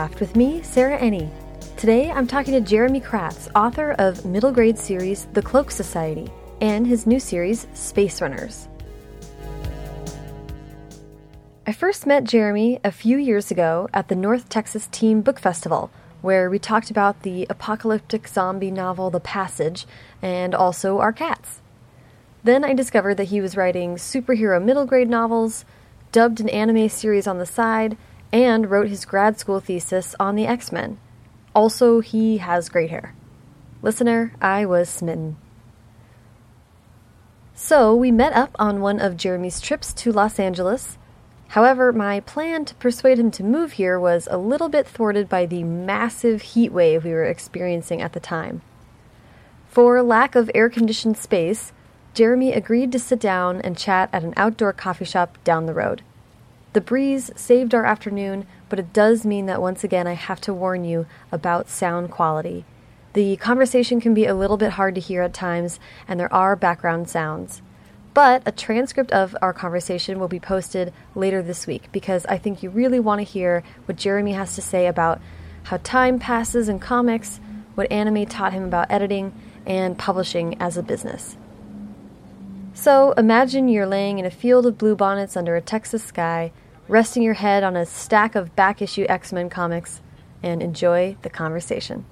[0.00, 1.28] Craft with me, Sarah Enni.
[1.76, 6.32] Today I'm talking to Jeramey Kraatz, author of middle grade series The Cloak Society
[6.62, 8.66] and his new series Space Runners.
[11.66, 15.90] I first met Jeramey a few years ago at the North Texas Teen Book Festival,
[16.22, 19.86] where we talked about the apocalyptic zombie novel The Passage
[20.22, 21.60] and also our cats.
[22.42, 25.66] Then I discovered that he was writing superhero middle grade novels,
[26.10, 27.98] dubbed an anime series on the side,
[28.32, 30.98] and wrote his grad school thesis on the X Men.
[31.54, 33.14] Also, he has great hair.
[33.82, 35.36] Listener, I was smitten.
[37.54, 40.96] So, we met up on one of Jeramey's trips to Los Angeles.
[41.48, 45.46] However, my plan to persuade him to move here was a little bit thwarted by
[45.46, 48.62] the massive heat wave we were experiencing at the time.
[49.66, 51.72] For lack of air conditioned space,
[52.14, 56.02] Jeramey agreed to sit down and chat at an outdoor coffee shop down the road.
[56.72, 60.54] The breeze saved our afternoon, but it does mean that once again I have to
[60.54, 62.64] warn you about sound quality.
[63.12, 66.54] The conversation can be a little bit hard to hear at times, and there are
[66.54, 67.60] background sounds.
[68.14, 72.62] But a transcript of our conversation will be posted later this week because I think
[72.62, 75.20] you really want to hear what Jeramey has to say about
[75.64, 77.40] how time passes in comics,
[77.74, 79.32] what anime taught him about editing,
[79.66, 81.36] and publishing as a business.
[82.80, 86.50] So imagine you're laying in a field of bluebonnets under a Texas sky,
[86.88, 90.00] resting your head on a stack of back issue X Men comics,
[90.42, 92.06] and enjoy the conversation.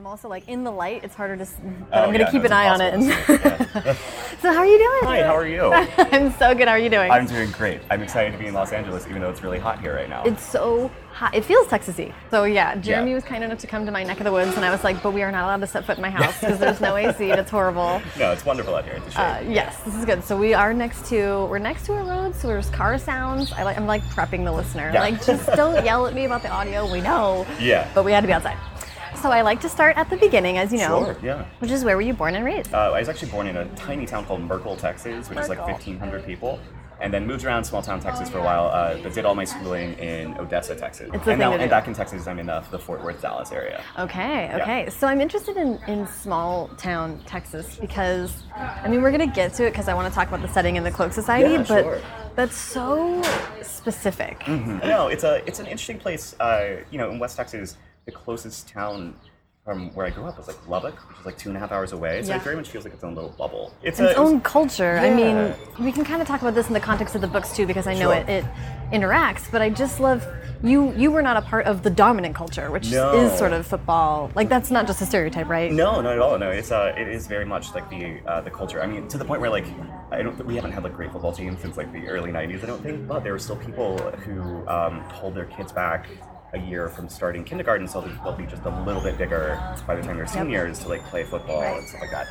[0.00, 1.04] I'm also like in the light.
[1.04, 2.94] It's harder to, but Oh, I'm gonna yeah, keep no, an eye on it.
[2.94, 3.94] impossible.
[4.40, 5.00] so how are you doing?
[5.02, 5.70] Hi, how are you?
[6.10, 6.68] I'm so good.
[6.68, 7.10] How are you doing?
[7.10, 7.82] I'm doing great.
[7.90, 10.22] I'm excited to be in Los Angeles, even though it's really hot here right now.
[10.22, 11.34] It's so hot.
[11.34, 12.14] It feels Texasy.
[12.30, 13.14] So yeah, Jeramey Yeah.
[13.14, 15.02] was kind enough to come to my neck of the woods, and I was like,
[15.02, 17.30] "But we are not allowed to set foot in my house because there's no AC
[17.30, 18.94] and it's horrible." no, it's wonderful out here.
[18.94, 19.48] It's a shame.
[19.48, 20.24] Uh, yes, this is good.
[20.24, 23.52] So we are next to we're next to a road, so there's car sounds.
[23.52, 24.90] I like I'm like prepping the listener.
[24.94, 25.00] Yeah.
[25.02, 26.90] Like just don't yell at me about the audio.
[26.90, 27.46] We know.
[27.60, 27.86] Yeah.
[27.94, 28.56] But we had to be outside.
[29.20, 31.04] So I like to start at the beginning, as you know.
[31.04, 31.44] Sure, yeah.
[31.58, 32.72] Which is where were you born and raised?
[32.72, 35.58] Uh, I was actually born in a tiny town called Merkel, Texas, which is like
[35.58, 36.58] 1,500 people.
[37.02, 39.44] And then moved around small town Texas for a while, uh, but did all my
[39.44, 41.08] schooling in Odessa, Texas.
[41.14, 43.52] It's the and now, and back in Texas, I'm in uh, the Fort Worth, Dallas
[43.52, 43.82] area.
[43.98, 44.90] Okay, okay.
[44.90, 49.54] So I'm interested in, in small town Texas because, I mean, we're going to get
[49.54, 51.64] to it because I want to talk about the setting in the Cloak Society, Yeah,
[51.66, 52.02] but sure.
[52.36, 53.22] that's so
[53.62, 54.46] specific.
[54.46, 56.38] No, it's a it's an interesting place.
[56.38, 57.78] Uh, you know, in West Texas,
[58.10, 59.14] the closest town
[59.64, 61.70] from where I grew up was like Lubbock, which is like two and a half
[61.70, 62.22] hours away.
[62.22, 62.36] So Yeah.
[62.36, 63.72] it very much feels like its own little bubble.
[63.82, 64.98] It's Its a, own culture.
[64.98, 67.54] I mean, we can kind of talk about this in the context of the books
[67.54, 68.14] too because I know Sure.
[68.14, 68.44] it, it
[68.92, 70.26] interacts, but I just love.
[70.62, 73.14] You, you were not a part of the dominant culture, which No.
[73.14, 74.30] is sort of football.
[74.34, 75.72] Like that's not just a stereotype, right?
[75.72, 76.38] No, not at all.
[76.38, 78.82] No, it's uh, it is very much like the uh, the culture.
[78.82, 79.64] I mean, to the point where like
[80.10, 82.62] I don't we haven't had like great football teams since like the early '90s.
[82.62, 86.06] I don't think, but there were still people who um, hold their kids back
[86.52, 90.02] a year from starting kindergarten, so they'll be just a little bit bigger by the
[90.02, 92.26] time they're seniors to like play football and stuff like that.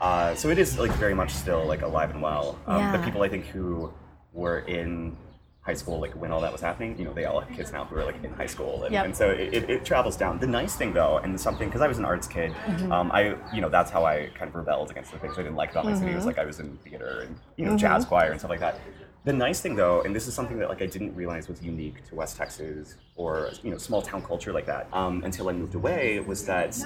[0.00, 2.58] Uh, so it is like very much still like alive and well.
[2.66, 3.92] Um, The people I think who
[4.32, 5.16] were in
[5.62, 7.84] high school like when all that was happening you know they all have kids now
[7.86, 9.04] who are like in high school and, Yep.
[9.06, 11.88] and so it, it, it travels down the nice thing though and something because i
[11.88, 12.92] was an arts kid Mm-hmm.
[12.92, 15.56] um, i you know that's how i kind of rebelled against the things i didn't
[15.56, 16.16] like about my city Mm-hmm.
[16.16, 18.78] was like i was in theater and you know jazz choir and stuff like that
[19.24, 22.04] the nice thing though and this is something that like i didn't realize was unique
[22.04, 25.74] to west texas or you know small town culture like that um, until i moved
[25.74, 26.76] away was that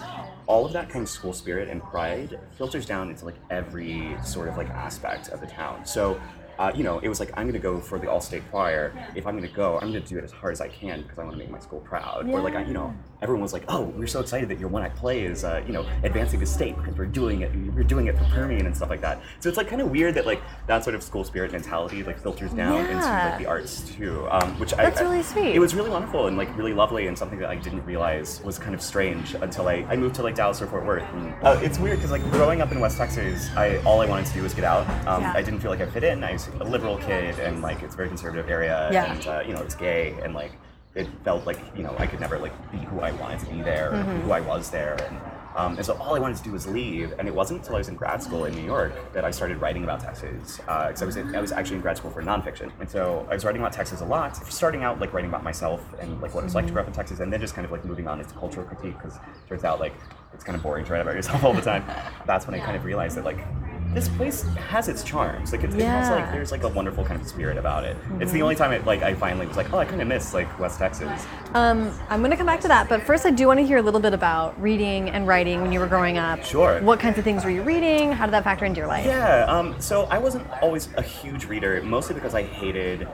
[0.47, 4.49] all of that kind of school spirit and pride filters down into like every sort
[4.49, 5.85] of like aspect of the town.
[5.85, 6.21] So
[6.59, 8.93] uh, you know, it was like I'm gonna go for the all-state choir.
[9.15, 11.23] If I'm gonna go, I'm gonna do it as hard as I can because I
[11.23, 12.29] want to make my school proud.
[12.29, 14.97] Or like, I, you know, everyone was like, "Oh, we're so excited that your one-act
[14.97, 17.53] play is, uh, you know, advancing to state because we're doing it.
[17.75, 20.15] We're doing it for Permian and stuff like that." So it's like kind of weird
[20.15, 23.89] that like that sort of school spirit mentality like filters down into like the arts
[23.95, 25.55] too, um, which That's I, really I- sweet.
[25.55, 28.59] It was really wonderful and like really lovely and something that I didn't realize was
[28.59, 31.05] kind of strange until I, I moved to like Dallas or Fort Worth.
[31.15, 34.27] And, uh, it's weird because like growing up in West Texas, I all I wanted
[34.27, 34.87] to do was get out.
[35.07, 35.33] Um, Yeah.
[35.35, 36.23] I didn't feel like I fit in.
[36.25, 39.13] I was a liberal kid and like it's a very conservative area Yeah.
[39.13, 40.53] and uh, you know it's gay and like
[40.95, 43.63] it felt like you know I could never like be who I wanted to be
[43.63, 44.21] there, or Mm-hmm.
[44.23, 45.19] who I was there, and
[45.57, 47.13] um, and so all I wanted to do was leave.
[47.19, 49.59] And it wasn't until I was in grad school in New York that I started
[49.61, 52.73] writing about Texas because I was in, I was actually in grad school for nonfiction,
[52.81, 54.37] and so I was writing about Texas a lot.
[54.53, 56.95] Starting out like writing about myself and like what it's like to grow up in
[56.95, 59.19] Texas, and then just kind of like moving on into cultural critique because
[59.49, 59.95] turns out like
[60.35, 61.85] it's kind of boring to write about yourself all the time.
[62.27, 63.39] That's when I kind of realized that like
[63.95, 65.53] this place has its charms.
[65.53, 67.97] Like it, it has like there's like a wonderful kind of spirit about it.
[68.21, 70.35] It's the only time it like I finally was like, oh, I kind of miss
[70.35, 71.27] like West Texas.
[71.55, 73.79] Um, I'm going to come back to that, but first I do want to hear
[73.79, 76.45] a little bit about reading and writing when you were growing up.
[76.45, 76.81] Sure.
[76.83, 78.13] What kinds of things were you reading?
[78.13, 79.07] How did that factor into your life?
[79.07, 79.45] Yeah.
[79.47, 83.09] Um, so I wasn't always a huge reader, mostly because I hated.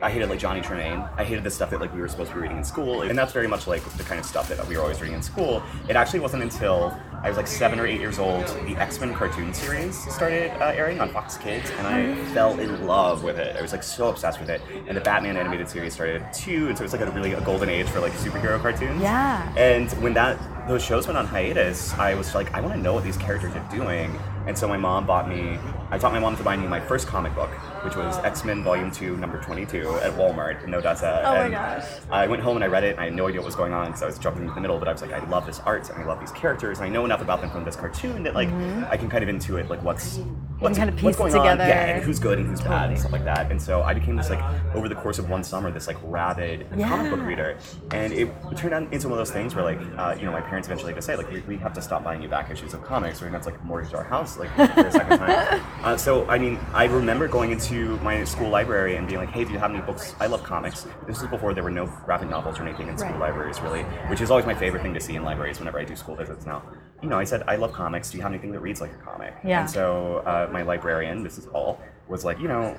[0.00, 1.08] I hated like Johnny Tremain.
[1.16, 3.18] I hated the stuff that like we were supposed to be reading in school, and
[3.18, 5.62] that's very much like the kind of stuff that we were always reading in school.
[5.88, 9.14] It actually wasn't until I was like seven or eight years old the X Men
[9.14, 13.56] cartoon series started uh, airing on Fox Kids, and I fell in love with it.
[13.56, 16.76] I was like so obsessed with it, and the Batman animated series started too, and
[16.76, 19.00] so it was like a really a golden age for like superhero cartoons.
[19.00, 19.50] Yeah.
[19.56, 20.38] And when that
[20.68, 23.54] those shows went on hiatus, I was like, I want to know what these characters
[23.54, 24.18] are doing.
[24.46, 25.58] And so my mom bought me.
[25.90, 27.50] I taught my mom to buy me my first comic book,
[27.84, 31.22] which was X Men Volume Two, Number Twenty Two, at Walmart in Odessa.
[31.24, 31.84] Oh my and gosh.
[32.10, 32.92] I went home and I read it.
[32.92, 34.60] and I had no idea what was going on because I was jumping into the
[34.60, 34.78] middle.
[34.78, 36.78] But I was like, I love this art and I love these characters.
[36.78, 38.84] And I know enough about them from this cartoon that like mm-hmm.
[38.90, 40.18] I can kind of intuit like what's
[40.58, 41.68] what's, kind of piece it going on, together.
[41.68, 43.50] yeah, and who's good and who's bad and stuff like that.
[43.50, 44.42] And so I became this like
[44.74, 47.58] over the course of one summer this like rabid comic book reader,
[47.92, 50.40] and it turned out into one of those things where like uh, you know my
[50.40, 52.74] parents eventually had to say like we, we have to stop buying you back issues
[52.74, 55.18] of comics or we're gonna have to like mortgage our house like for a second
[55.18, 55.60] time.
[55.86, 59.44] Uh, so I mean I remember going into my school library and being like, hey,
[59.44, 60.16] do you have any books?
[60.18, 60.86] I love comics.
[61.06, 63.20] This is before there were no graphic novels or anything in school Right.
[63.20, 65.94] libraries really, which is always my favorite thing to see in libraries whenever I do
[65.94, 66.62] school visits now.
[67.02, 68.10] You know I said I love comics.
[68.10, 69.34] Do you have anything that reads like a comic?
[69.44, 69.60] Yeah.
[69.60, 71.50] And so uh, my librarian, Mrs.
[71.50, 72.76] Hall, was like, you know,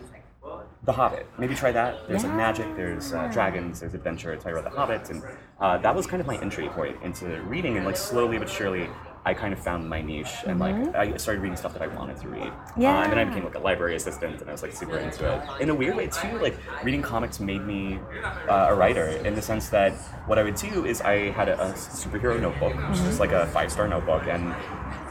[0.84, 1.28] the Hobbit.
[1.38, 2.08] Maybe try that.
[2.08, 4.40] There's like magic, there's uh, dragons, there's adventure.
[4.42, 5.22] So I read The Hobbit, and
[5.60, 7.75] uh, that was kind of my entry point into reading.
[7.78, 8.90] And like slowly but surely,
[9.25, 12.16] I kind of found my niche, and like I started reading stuff that I wanted
[12.22, 12.44] to read.
[12.44, 12.81] Uh, Mm-hmm.
[12.81, 13.04] Yeah.
[13.04, 15.62] and then I became like a library assistant, and I was like super into it.
[15.62, 18.00] In a weird way too, like reading comics made me
[18.48, 19.92] uh, a writer in the sense that
[20.28, 23.48] what I would do is I had a, a superhero notebook, which is like a
[23.48, 24.54] five star notebook, and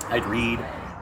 [0.08, 0.61] I'd read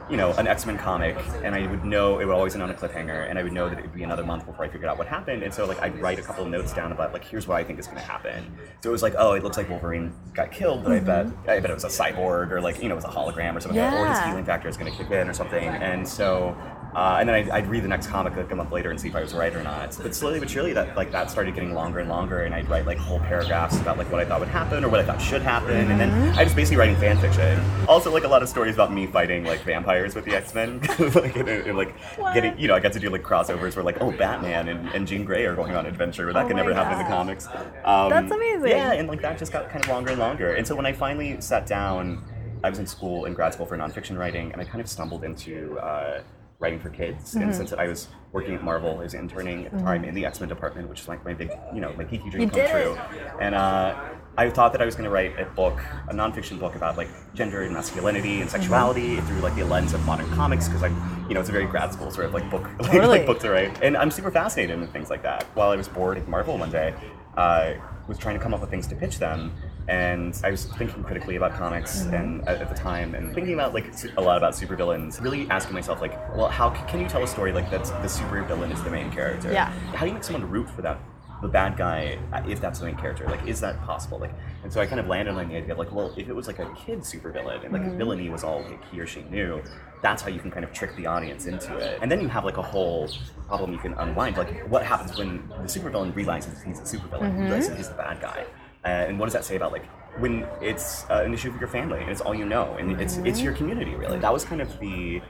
[0.09, 2.69] you know, an X Men comic, and I would know it would always end on
[2.69, 4.89] a cliffhanger, and I would know that it would be another month before I figured
[4.89, 5.41] out what happened.
[5.43, 7.63] And so, like, I'd write a couple of notes down about like, here's what I
[7.63, 8.55] think is going to happen.
[8.81, 11.49] So it was like, oh, it looks like Wolverine got killed, but I bet mm-hmm.
[11.49, 13.61] I bet it was a cyborg or like you know, it was a hologram or
[13.61, 15.63] something, that, or his healing factor is going to kick in or something.
[15.63, 16.55] And so.
[16.95, 19.09] Uh, and then I'd, I'd read the next comic like a month later and see
[19.09, 19.97] if I was right or not.
[20.01, 22.85] But slowly but surely, that like that started getting longer and longer, and I'd write
[22.85, 25.41] like whole paragraphs about like what I thought would happen or what I thought should
[25.41, 27.59] happen, and then I was basically writing fan fiction.
[27.87, 30.79] Also, like a lot of stories about me fighting like vampires with the X Men,
[30.99, 31.93] like and, and, like
[32.33, 35.05] getting you know I got to do like crossovers where like oh Batman and, and
[35.05, 37.05] Jean Grey are going on an adventure where that Oh could never happen in the
[37.05, 37.47] comics.
[37.83, 38.69] Um, That's amazing.
[38.69, 40.53] Yeah, and like that just got kind of longer and longer.
[40.53, 42.23] And so when I finally sat down,
[42.63, 45.25] I was in school in grad school for nonfiction writing, and I kind of stumbled
[45.25, 46.21] into uh,
[46.59, 47.31] writing for kids.
[47.33, 47.43] Mm-hmm.
[47.43, 50.25] And since I was working at Marvel, I was interning at the time in the
[50.25, 52.59] X Men department, which is like my big, you know, my geeky dream You come
[52.59, 52.97] did true.
[53.41, 53.95] And uh,
[54.37, 55.79] I thought that I was going to write a book,
[56.09, 59.27] a nonfiction book about like gender and masculinity and sexuality Mm-hmm.
[59.27, 61.91] through like the lens of modern comics because I'm, you know, it's a very grad
[61.93, 63.07] school sort of like book, like, Totally.
[63.19, 63.81] like book to write.
[63.83, 65.43] And I'm super fascinated in things like that.
[65.55, 66.93] While I was bored at Marvel one day,
[67.37, 69.51] I was trying to come up with things to pitch them.
[69.87, 72.13] And I was thinking critically about comics Mm-hmm.
[72.15, 73.85] and at, at the time, and thinking about like
[74.17, 75.21] a lot about supervillains.
[75.21, 78.07] Really asking myself like, well, how c- can you tell a story like that's the
[78.07, 79.51] supervillain is the main character?
[79.51, 79.71] Yeah.
[79.93, 80.99] How do you make someone root for that
[81.41, 83.25] the bad guy uh, if that's the main character?
[83.27, 84.17] Like, is that possible?
[84.17, 84.33] Like,
[84.63, 86.47] and so I kind of landed on the idea of like, well, if it was
[86.47, 89.61] like a kid supervillain and like villainy was all like, he or she knew,
[90.01, 91.99] that's how you can kind of trick the audience into it.
[92.01, 93.07] And then you have like a whole
[93.47, 94.37] problem you can unwind.
[94.37, 97.37] Like, what happens when the supervillain realizes he's a supervillain?
[97.39, 98.45] Realizes he's the bad guy.
[98.85, 99.85] Uh, and what does that say about like
[100.19, 103.17] when it's uh, an issue for your family and it's all you know and it's
[103.17, 104.19] it's your community really?
[104.19, 105.21] That was kind of the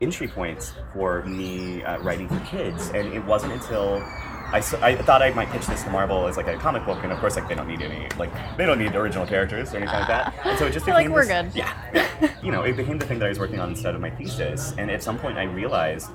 [0.00, 4.02] entry point for me uh, writing for kids, and it wasn't until
[4.52, 7.18] I thought I might pitch this to Marvel as like a comic book, and of
[7.20, 10.08] course like they don't need any like they don't need original characters or anything like
[10.08, 12.30] that, and so it just They're like, became "We're this- good." Yeah, yeah.
[12.42, 14.74] you know, it became the thing that I was working on instead of my thesis,
[14.76, 16.10] and at some point I realized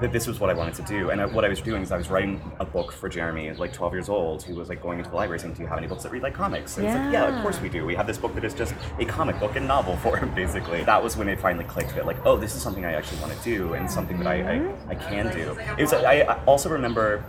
[0.00, 1.90] that this was what I wanted to do, and uh, what I was doing is
[1.90, 4.98] I was writing a book for Jeramey, like 12 years old, who was like going
[4.98, 6.94] into the library saying, "Do you have any books that read like comics?" And it's
[6.94, 7.84] like, "Yeah, of course we do.
[7.84, 11.02] We have this book that is just a comic book in novel form, basically." That
[11.02, 13.42] was when it finally clicked that like, oh, this is something I actually want to
[13.42, 15.56] do, and something that I, I, I can do.
[15.76, 15.92] It was.
[15.92, 17.24] I, I also remember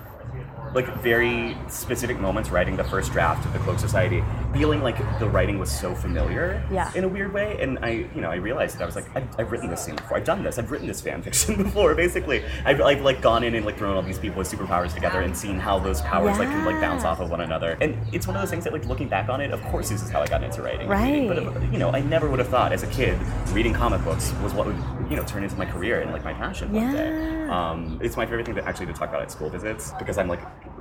[0.73, 4.23] like very specific moments writing the first draft of the Cloak Society,
[4.53, 6.91] feeling like the writing was so familiar Yeah.
[6.95, 7.57] in a weird way.
[7.61, 9.95] And I, you know, I realized that I was like, I've, I've written this scene
[9.95, 10.17] before.
[10.17, 10.59] I've done this.
[10.59, 11.95] I've written this fan fiction before.
[11.95, 15.21] Basically, I've, I've like gone in and like thrown all these people with superpowers together
[15.21, 17.77] and seen how those powers like can like bounce off of one another.
[17.81, 20.01] And it's one of those things that like looking back on it, of course, this
[20.03, 20.91] is how I got into writing.
[20.91, 21.53] and reading.
[21.53, 23.17] But you know, I never would have thought as a kid
[23.53, 24.77] reading comic books was what would
[25.09, 27.09] you know turn into my career and like my passion one day.
[27.09, 27.71] Yeah.
[27.71, 30.27] Um, it's my favorite thing to actually to talk about at school visits because I'm
[30.27, 30.39] like,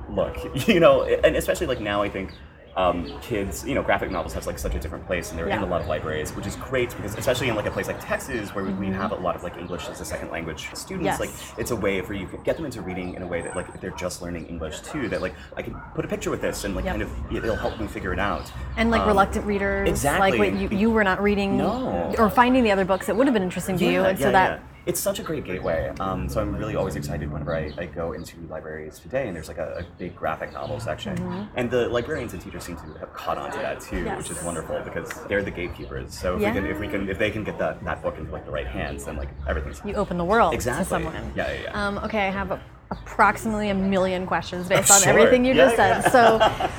[0.09, 0.35] look,
[0.67, 2.31] you know, and especially like now I think.
[2.75, 5.61] um, kids, you know, graphic novels have like such a different place, and they're in
[5.63, 8.53] a lot of libraries, which is great because especially in like a place like Texas
[8.55, 11.19] where we we have a lot of like English as a second language students, Yes.
[11.19, 13.53] like it's a way for you to get them into reading in a way that
[13.55, 16.41] like if they're just learning English too, that like I can put a picture with
[16.41, 16.93] this and like Yep.
[16.93, 18.49] kind of it'll help me figure it out.
[18.77, 20.29] And like Um, reluctant readers, exactly.
[20.31, 22.15] like what you, you were not reading No.
[22.17, 24.31] or finding the other books that would have been interesting to you, Yeah, and so
[24.31, 24.59] that yeah.
[24.85, 25.91] It's such a great gateway.
[25.99, 29.47] Um, so I'm really always excited whenever I, I go into libraries today and there's
[29.47, 31.47] like a, a big graphic novel section.
[31.55, 34.05] And the librarians and teachers seem to have caught on to that too, Mm-hmm.
[34.07, 34.17] Yes.
[34.29, 36.13] which is wonderful because they're the gatekeepers.
[36.17, 38.31] So if we can if we can if they can get that, that book into
[38.31, 40.85] like the right hands, then like everything's you open the world Exactly.
[40.85, 41.13] to someone.
[41.35, 41.87] Yeah, yeah, yeah.
[41.87, 45.09] Um, okay, I have a, approximately a million questions based on Sure.
[45.19, 46.01] everything you Yeah, just yeah.
[46.09, 46.11] said.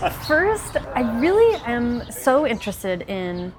[0.01, 3.53] So, first, I really am so interested in.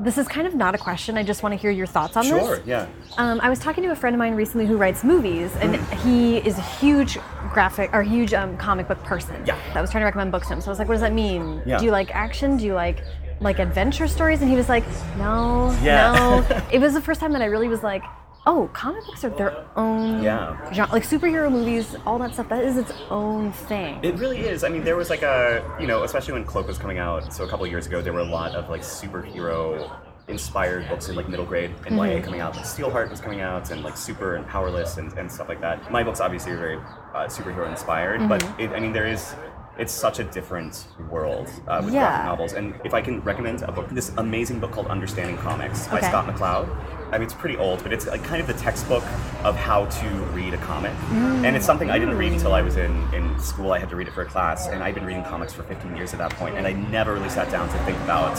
[0.00, 1.18] This is kind of not a question.
[1.18, 2.46] I just want to hear your thoughts on Sure, this.
[2.46, 2.86] Sure, yeah.
[3.16, 5.94] Um, I was talking to a friend of mine recently who writes movies, and Mm.
[6.04, 7.18] he is a huge
[7.52, 9.34] graphic or huge um, comic book person.
[9.44, 9.56] Yeah.
[9.74, 10.60] That was trying to recommend books to him.
[10.60, 11.62] So I was like, "What does that mean?
[11.66, 11.78] Yeah.
[11.78, 12.56] Do you like action?
[12.56, 13.02] Do you like
[13.40, 14.84] like adventure stories?" And he was like,
[15.16, 16.12] "No, Yeah.
[16.14, 18.04] no." it was the first time that I really was like,
[18.50, 20.56] "Oh, comic books are their own Yeah.
[20.72, 20.92] genre.
[20.96, 22.48] Like superhero movies, all that stuff.
[22.48, 24.58] That is its own thing." It really is.
[24.66, 27.44] I mean, there was like a, you know, especially when Cloak was coming out, so
[27.44, 29.90] a couple of years ago, there were a lot of like superhero
[30.28, 32.54] inspired books in like middle grade and YA coming out.
[32.56, 35.90] Like Steelheart was coming out and like Super and Powerless and, and stuff like that.
[35.90, 36.76] My books obviously are very
[37.14, 39.34] uh, superhero inspired, but it, I mean, there is.
[39.78, 42.00] It's such a different world uh, with Yeah.
[42.08, 42.52] graphic novels.
[42.54, 46.08] And if I can recommend a book, this amazing book called Understanding Comics by Okay.
[46.08, 46.66] Scott McCloud.
[47.10, 49.02] I mean, it's pretty old, but it's like kind of the textbook
[49.44, 50.92] of how to read a comic.
[51.10, 53.72] And it's something I didn't read until I was in, in school.
[53.72, 55.96] I had to read it for a class, and I'd been reading comics for 15
[55.96, 58.36] years at that point, and I never really sat down to think about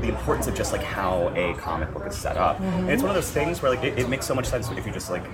[0.00, 2.60] the importance of just like how a comic book is set up.
[2.60, 4.86] And it's one of those things where like it, it makes so much sense if
[4.86, 5.24] you just like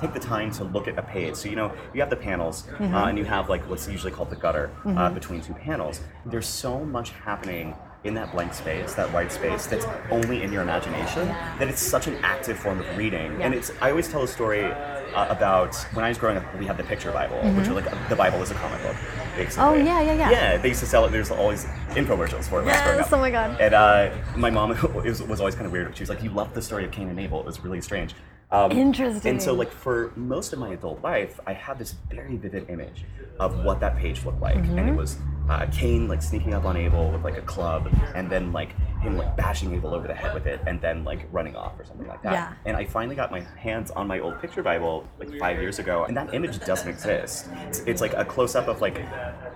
[0.00, 1.36] take the time to look at a page.
[1.36, 4.30] So you know you have the panels, uh, and you have like what's usually called
[4.30, 6.00] the gutter uh, between two panels.
[6.26, 7.74] There's so much happening
[8.04, 11.28] in that blank space, that white space, that's only in your imagination.
[11.28, 13.42] That it's such an active form of reading.
[13.42, 16.58] And it's I always tell a story uh, about when I was growing up.
[16.58, 18.96] We had the picture Bible, which was like the Bible is a comic book.
[19.36, 19.62] Basically.
[19.64, 20.30] Oh, yeah, yeah, yeah.
[20.30, 21.12] Yeah, they used to sell it.
[21.12, 22.66] There's always infomercials for it.
[22.66, 23.60] Yes, oh my God.
[23.60, 25.94] And uh, my mom was, was always kind of weird.
[25.96, 28.14] She was like, "You love the story of Cain and Abel." It was really strange.
[28.52, 29.30] Um, Interesting.
[29.32, 33.04] And so, like for most of my adult life, I had this very vivid image
[33.38, 34.88] of what that page looked like, and Mm-hmm.
[34.88, 35.16] it was
[35.50, 39.16] uh, Cain like sneaking up on Abel with like a club, and then like him
[39.16, 42.06] like bashing Abel over the head with it, and then like running off or something
[42.06, 42.32] like that.
[42.32, 42.52] Yeah.
[42.66, 46.04] And I finally got my hands on my old picture Bible like five years ago,
[46.04, 47.48] and that image doesn't exist.
[47.66, 49.00] It's, it's like a close up of like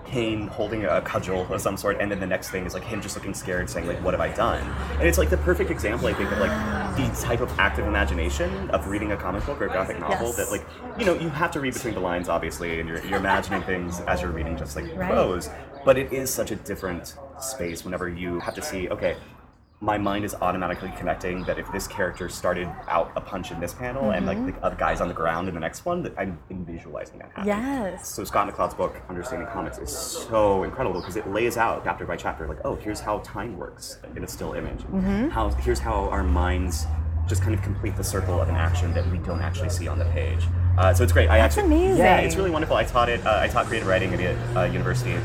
[0.05, 3.01] Cain holding a cudgel of some sort, and then the next thing is like him
[3.01, 4.61] just looking scared, saying like, "What have I done?"
[4.99, 8.69] And it's like the perfect example, I think, of like the type of active imagination
[8.71, 10.35] of reading a comic book or a graphic novel Yes.
[10.37, 10.65] that like
[10.99, 14.01] you know you have to read between the lines, obviously, and you're, you're imagining things
[14.01, 15.09] as you're reading, just like Right.
[15.11, 15.49] prose.
[15.85, 19.15] But it is such a different space whenever you have to see, okay,
[19.81, 23.73] my mind is automatically connecting that if this character started out a punch in this
[23.73, 26.39] panel and like the other guy's on the ground in the next one, that I'm
[26.49, 27.47] visualizing that happening.
[27.47, 28.07] Yes.
[28.15, 32.15] So Scott McCloud's book, Understanding Comics, is so incredible because it lays out chapter by
[32.15, 34.79] chapter, like, oh, here's how time works in a still image.
[34.79, 35.29] Mm-hmm.
[35.29, 36.87] How here's how our minds
[37.27, 39.99] just kind of complete the circle of an action that we don't actually see on
[39.99, 40.47] the page.
[40.77, 41.29] Uh, so it's great.
[41.29, 41.97] I That's actually, amazing.
[41.97, 42.75] Yeah, it's really wonderful.
[42.75, 43.25] I taught it.
[43.25, 45.17] Uh, I taught creative writing at a uh, university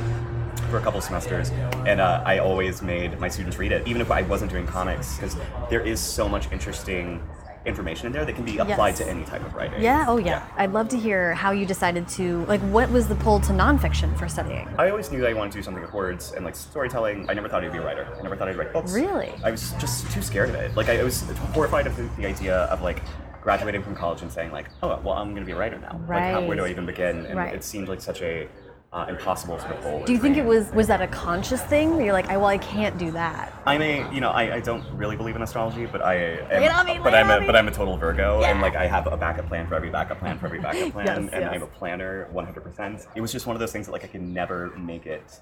[0.71, 1.51] for a couple semesters,
[1.87, 5.17] and uh, I always made my students read it, even if I wasn't doing comics,
[5.17, 5.37] because
[5.69, 7.23] there is so much interesting
[7.67, 8.99] information in there that can be applied Yes.
[9.01, 9.83] to any type of writing.
[9.83, 10.47] Yeah, oh yeah.
[10.57, 14.17] I'd love to hear how you decided to, like, what was the pull to nonfiction
[14.19, 14.67] for studying?
[14.79, 17.29] I always knew that I wanted to do something with words and like storytelling.
[17.29, 18.09] I never thought I'd be a writer.
[18.19, 18.93] I never thought I'd write books.
[18.95, 19.31] Really?
[19.45, 20.75] I was just too scared of it.
[20.75, 21.21] Like I, was
[21.53, 23.03] horrified of the, the idea of like
[23.43, 26.01] graduating from college and saying like, oh well, I'm going to be a writer now.
[26.09, 27.27] Like how, where do I even begin?
[27.27, 27.55] And Right.
[27.55, 28.49] it seemed like such a
[28.93, 30.05] uh, impossible sort of goal.
[30.05, 31.95] Do you think it was was that a conscious thing?
[31.95, 33.53] Where you're like, I well, I can't do that.
[33.65, 36.65] I'm a, you know, I, I don't really believe in astrology, but I am, Lay
[36.65, 39.07] it on me, but I'm a, but I'm a total Virgo, and like I have
[39.07, 41.53] a backup plan for every backup plan for every backup plan, Yes, and yes.
[41.55, 43.07] I'm a planner 100%.
[43.15, 45.39] It was just one of those things that like I could never make it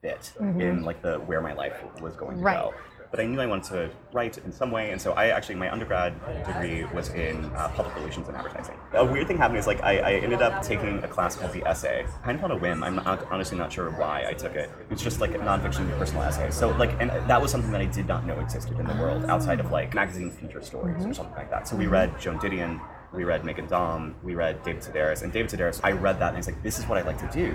[0.00, 2.46] fit in like the where my life was going to Mm-hmm.
[2.46, 2.58] Right.
[2.58, 2.74] go.
[3.12, 5.70] But I knew I wanted to write in some way, and so I actually my
[5.70, 6.14] undergrad
[6.46, 8.78] degree was in uh, public relations and advertising.
[8.94, 11.62] A weird thing happened is like I, I ended up taking a class called the
[11.68, 12.82] essay, kind of on a whim.
[12.82, 14.70] I'm not, honestly not sure why I took it.
[14.90, 16.50] It's just like a nonfiction personal essay.
[16.50, 19.26] So like, and that was something that I did not know existed in the world
[19.26, 21.68] outside of like magazine feature stories or something like that.
[21.68, 22.80] So we read Joan Didion.
[23.14, 26.36] We read Meghan Daum, we read David Sedaris, and David Sedaris, I read that and
[26.36, 27.50] I was like, this is what I'd like to do.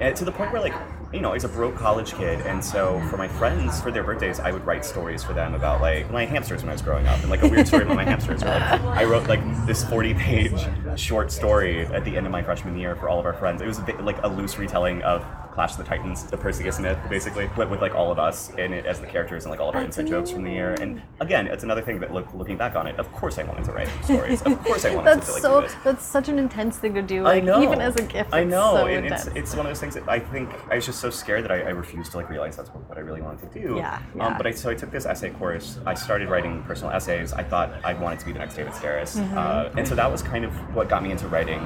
[0.00, 0.74] And to the point where like,
[1.12, 4.02] you know, I was a broke college kid, and so for my friends, for their
[4.02, 7.06] birthdays, I would write stories for them about like my hamsters when I was growing
[7.06, 8.42] up, and like a weird story about my hamsters.
[8.42, 12.78] Or, like, I wrote like this 40-page short story at the end of my freshman
[12.78, 13.62] year for all of our friends.
[13.62, 16.78] It was a bit, like a loose retelling of Clash of the Titans, the Perseus
[16.78, 19.60] myth, basically, but with like all of us in it as the characters and like
[19.60, 20.74] all of our inside jokes from the year.
[20.80, 23.64] And again, it's another thing that look, looking back on it, of course I wanted
[23.64, 24.42] to write stories.
[24.42, 25.76] Of course I wanted That's to like, so.
[25.84, 27.26] That's such an intense thing to do.
[27.26, 27.62] I know.
[27.62, 28.32] even as a gift.
[28.32, 29.38] I it's know, So and it's intense.
[29.38, 31.60] it's one of those things that I think I was just so scared that I,
[31.62, 33.74] I refused to like realize that's what, what I really wanted to do.
[33.76, 34.36] Yeah, Um, yeah.
[34.36, 35.78] but I so I took this essay course.
[35.86, 37.32] I started writing personal essays.
[37.32, 39.36] I thought I wanted to be the next David Sedaris, Mm-hmm.
[39.38, 41.60] uh, and so that was kind of what got me into writing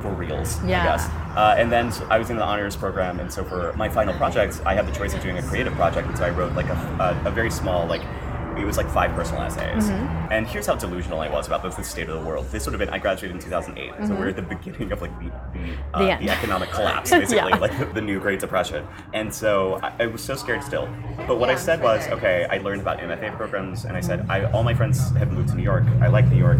[0.00, 0.82] for reals, Yeah.
[0.82, 1.06] I guess.
[1.36, 4.60] Uh, and then I was in the honors program, and so for my final project,
[4.66, 7.22] I had the choice of doing a creative project, and so I wrote like a,
[7.24, 8.02] a, a very small like.
[8.58, 9.88] It was like five personal essays.
[9.88, 10.32] Mm-hmm.
[10.32, 12.46] And here's how delusional I was about the, the state of the world.
[12.50, 15.16] This would have been, I graduated in 2008, so we're at the beginning of like
[15.20, 16.20] the, the, uh, Mm-hmm.
[16.20, 17.56] The the economic collapse, basically, Yeah.
[17.56, 18.86] like the, the new Great Depression.
[19.14, 20.88] And so I, I was so scared still.
[21.28, 24.50] But what I said was, okay, I learned about MFA programs, and I said, I,
[24.50, 25.84] all my friends have moved to New York.
[26.02, 26.58] I like New York.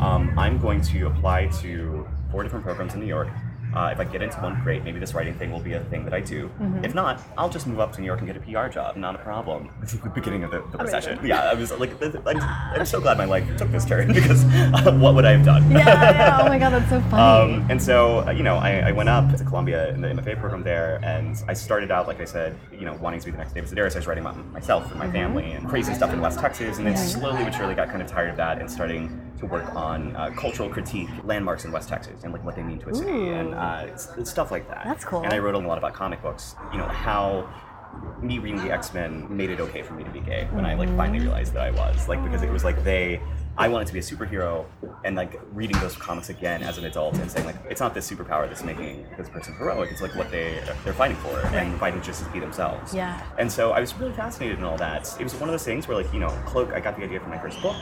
[0.00, 1.95] Um, I'm going to apply to
[2.36, 3.28] four different programs in New York.
[3.74, 4.84] Uh, if I get into one, great.
[4.84, 6.48] Maybe this writing thing will be a thing that I do.
[6.60, 6.84] Mm-hmm.
[6.84, 8.96] If not, I'll just move up to New York and get a PR job.
[8.96, 9.70] Not a problem.
[9.80, 11.18] This is the beginning of the, the recession.
[11.24, 14.92] Yeah, I was like, I'm, I'm so glad my life took this turn because uh,
[15.00, 15.70] what would I have done?
[15.70, 16.40] yeah, yeah.
[16.42, 17.54] Oh my god, that's so funny.
[17.54, 20.38] Um, and so, uh, you know, I, I went up to Columbia in the MFA
[20.38, 23.38] program there, and I started out, like I said, you know, wanting to be the
[23.38, 23.94] next David Sedaris.
[23.94, 26.86] I was writing about myself and my family and crazy stuff in West Texas, and
[26.86, 30.14] then slowly but surely got kind of tired of that and starting to work on
[30.16, 33.28] uh, cultural critique, landmarks in West Texas, and like what they mean to a city,
[33.30, 34.84] and uh, s- stuff like that.
[34.84, 35.22] That's cool.
[35.22, 37.48] And I wrote a lot about comic books, you know, how
[38.20, 40.74] me reading the X Men made it okay for me to be gay when I
[40.74, 43.20] like finally realized that I was like because it was like they
[43.56, 44.66] I wanted to be a superhero
[45.04, 48.10] and like reading those comics again as an adult and saying like it's not this
[48.10, 52.02] superpower that's making this person heroic it's like what they they're fighting for and fighting
[52.02, 53.22] just to be themselves Yeah.
[53.38, 55.88] and so I was really fascinated in all that it was one of those things
[55.88, 57.76] where like you know cloak I got the idea for my first book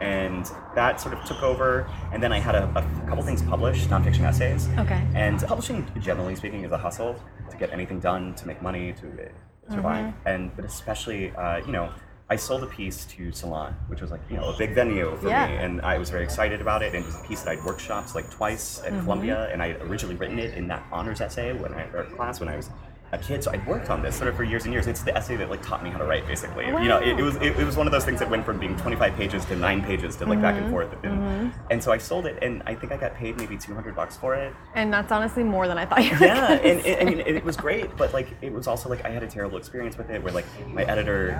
[0.00, 3.88] and that sort of took over and then I had a, a couple things published
[3.90, 5.02] nonfiction essays Okay.
[5.14, 7.14] and publishing, generally speaking, is a hustle
[7.50, 10.06] to get anything done, to make money, to uh, survive.
[10.06, 10.28] Mm-hmm.
[10.28, 11.90] And but especially, uh, you know,
[12.32, 15.28] I sold a piece to Salon, which was like you know a big venue for
[15.28, 15.48] Yeah.
[15.48, 16.94] me, and I was very excited about it.
[16.94, 18.96] And it was a piece that I'd workshopped like twice Mm-hmm.
[18.96, 22.04] at Columbia, and I had originally written it in that honors essay when I or
[22.16, 22.70] class when I was.
[23.12, 24.86] A kid, so I worked on this sort of for years and years.
[24.86, 26.66] It's the essay that like taught me how to write, basically.
[26.66, 28.58] You know, it, it was it, it was one of those things that went from
[28.60, 30.64] being 25 pages to nine pages to like back Mm-hmm.
[30.64, 31.04] and forth.
[31.04, 34.16] And, and so I sold it, and I think I got paid maybe 200 bucks
[34.16, 36.26] for it and that's honestly more than I thought you were.
[36.26, 39.10] yeah, and, and I mean, it was great, but like, it was also like I
[39.10, 41.32] had a terrible experience with it, where like my editor,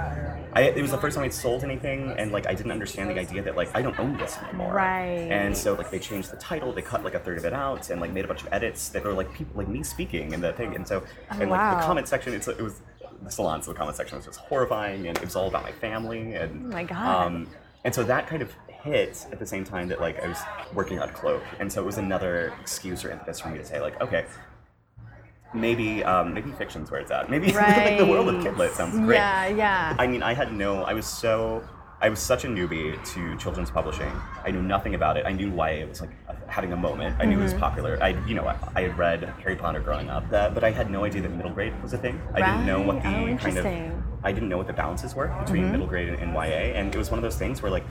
[0.52, 3.18] I it was the first time I'd sold anything, and like I didn't understand the
[3.20, 4.72] idea that like I don't own this anymore.
[4.74, 5.28] Right.
[5.30, 7.90] And so like they changed the title, they cut like a third of it out,
[7.90, 10.40] and like made a bunch of edits that were like people like me speaking in
[10.40, 11.59] the thing, and so and like wow.
[11.80, 12.80] The comment section, it's it was
[13.22, 15.72] the salon, so the comment section was just horrifying, and it was all about my
[15.72, 17.26] family, and Oh my God.
[17.26, 17.46] um,
[17.84, 20.38] and so that kind of hit at the same time that like I was
[20.74, 23.80] working on Cloak, and so it was another excuse or impetus for me to say
[23.80, 24.24] like, okay,
[25.54, 27.28] maybe um, maybe fiction's where it's at.
[27.30, 28.54] Maybe like the world of Right.
[28.54, 29.16] Kidlit sounds great.
[29.16, 29.96] Yeah, yeah.
[29.98, 30.84] I mean, I had no.
[30.84, 31.62] I was so.
[32.02, 34.10] I was such a newbie to children's publishing.
[34.44, 35.26] I knew nothing about it.
[35.26, 36.10] I knew why it was like
[36.48, 37.16] having a moment.
[37.20, 37.60] I knew it was Mm-hmm.
[37.60, 37.98] popular.
[38.02, 40.90] I, you know, I, I had read Harry Potter growing up, that, but I had
[40.90, 42.20] no idea that middle grade was a thing.
[42.32, 43.64] I didn't know what the Oh, kind of.
[43.64, 44.00] Mm-hmm.
[44.26, 46.40] I didn't know what the balances were between middle grade and, and YA,
[46.78, 47.84] and it was one of those things where like,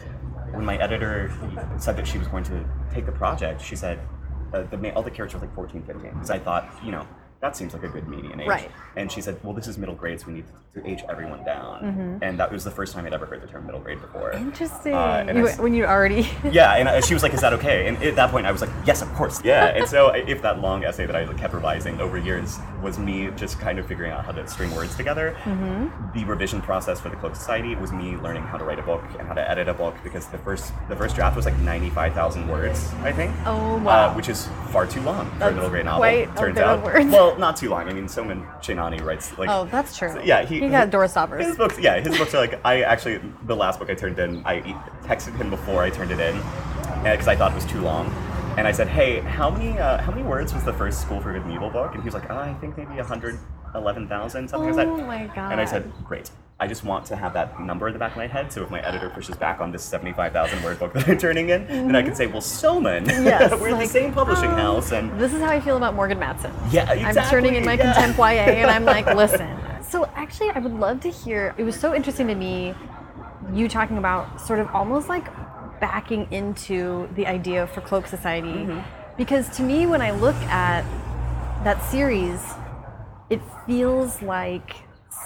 [0.54, 1.32] when my editor
[1.78, 4.00] said that she was going to take the project, she said,
[4.54, 6.10] uh, the all the characters were like 14, 15.
[6.14, 7.08] Because I thought, you know,
[7.42, 8.48] that seems like a good median age.
[8.48, 8.70] Right.
[8.98, 11.82] And she said, well, this is middle grade, so we need to age everyone down.
[11.82, 12.24] Mm-hmm.
[12.24, 14.34] And that was the first time I'd ever heard the term middle grade before.
[14.34, 14.94] Interesting.
[14.94, 16.28] Uh, You- I when you already.
[16.52, 18.60] yeah, and uh, she was like, "Is that okay?" And at that point, I was
[18.62, 22.02] like, "Yes, of course." Yeah, and so if that long essay that I kept revising
[22.02, 26.12] over years was me just kind of figuring out how to string words together, Mm-hmm.
[26.18, 29.04] the revision process for the Cloak Society was me learning how to write a book
[29.18, 31.90] and how to edit a book because the first the first draft was like ninety
[31.90, 33.34] five thousand words, I think.
[33.46, 34.10] Oh, wow.
[34.10, 36.00] Uh, which is far too long for a middle grade novel.
[36.02, 36.84] quite a turns bit of out.
[36.84, 37.12] words.
[37.12, 37.88] Well, not too long.
[37.88, 39.50] I mean, Soman Chainani writes like.
[39.50, 40.20] Oh, that's true.
[40.24, 41.46] Yeah, he, he got his- door stoppers.
[41.46, 44.44] His books, yeah, his books are like I actually the last book I turned in,
[44.46, 44.62] I
[45.04, 46.36] texted him before I turned it in
[47.04, 48.08] because I thought it was too long,
[48.58, 51.32] and I said, "Hey, how many uh, how many words was the first School for
[51.32, 53.40] Good and Evil book?" And he was like, oh, "I think maybe a hundred
[53.76, 57.16] eleven thousand something like Oh that." my And I said, "Great." I just want to
[57.16, 59.62] have that number in the back of my head, so if my editor pushes back
[59.62, 62.42] on this seventy-five thousand word book that I'm turning in, then I can say, "Well,
[62.42, 63.24] Soman, Mm-hmm.
[63.34, 65.94] Yes, we're in the same publishing um, house, and This is how I feel about
[65.96, 66.52] Morgan Matson.
[66.70, 67.94] Yeah, I'm turning in my exactly, yeah.
[67.94, 69.58] contempt YA and I'm like, listen.
[69.82, 71.56] So actually, I would love to hear.
[71.58, 72.74] It was so interesting to me,
[73.54, 75.26] you talking about sort of almost like
[75.80, 78.82] backing into the idea for Cloak Society, Mm-hmm.
[79.18, 80.84] because to me, when I look at
[81.64, 82.42] that series,
[83.30, 84.76] it feels like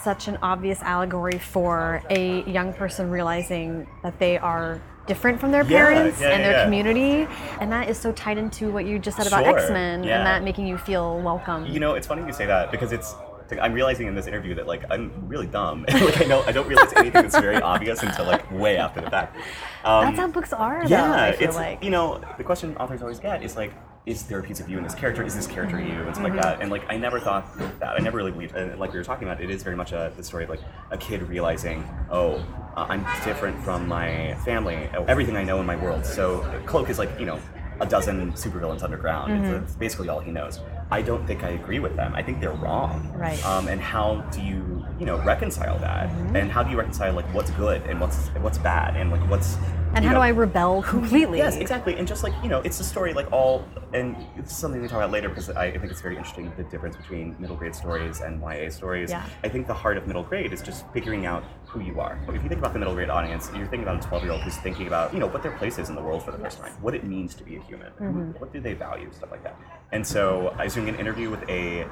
[0.03, 5.65] such an obvious allegory for a young person realizing that they are different from their
[5.65, 6.63] parents yeah, and their yeah.
[6.63, 7.27] community,
[7.59, 10.17] and that is so tied into what you just said about Sure, X Men yeah.
[10.17, 11.65] and that making you feel welcome.
[11.65, 13.15] You know, it's funny you say that because it's.
[13.61, 15.85] I'm realizing in this interview that like I'm really dumb.
[15.93, 19.11] like I know I don't realize anything that's very obvious until like way after the
[19.11, 19.35] fact.
[19.83, 20.87] Um, That's how books are.
[20.87, 21.83] though, yeah, I feel it's like.
[21.83, 23.71] you know the question authors always get is like,
[24.05, 25.23] is there a piece of you in this character?
[25.23, 26.61] Is this character you and stuff like that?
[26.61, 27.95] And like I never thought that.
[27.95, 28.55] I never really believed.
[28.55, 30.59] And like we were talking about, it is very much a the story of like
[30.91, 32.35] a kid realizing, oh,
[32.75, 34.89] uh, I'm different from my family.
[35.07, 36.05] Everything I know in my world.
[36.05, 37.39] So Cloak is like you know
[37.79, 39.45] a dozen supervillains underground.
[39.45, 40.59] It's, it's basically all he knows.
[40.91, 42.13] I don't think I agree with them.
[42.13, 43.11] I think they're wrong.
[43.15, 43.43] Right.
[43.45, 46.09] Um, and how do you, you know, reconcile that?
[46.35, 49.57] And how do you reconcile like what's good and what's what's bad and like what's
[49.95, 51.37] and how know, do I rebel completely?
[51.37, 51.95] Yes, exactly.
[51.95, 54.97] And just like, you know, it's a story like all, and it's something we talk
[54.97, 58.21] about later because I, I think it's very interesting the difference between middle grade stories
[58.21, 59.09] and YA stories.
[59.09, 59.25] Yeah.
[59.43, 62.19] I think the heart of middle grade is just figuring out who you are.
[62.27, 64.41] If you think about the middle grade audience, you're thinking about a 12 year old
[64.41, 66.59] who's thinking about, you know, what their place is in the world for the first
[66.59, 68.31] time, what it means to be a human, mm-hmm.
[68.39, 69.59] what do they value, stuff like that.
[69.91, 71.87] And so I was doing an interview with a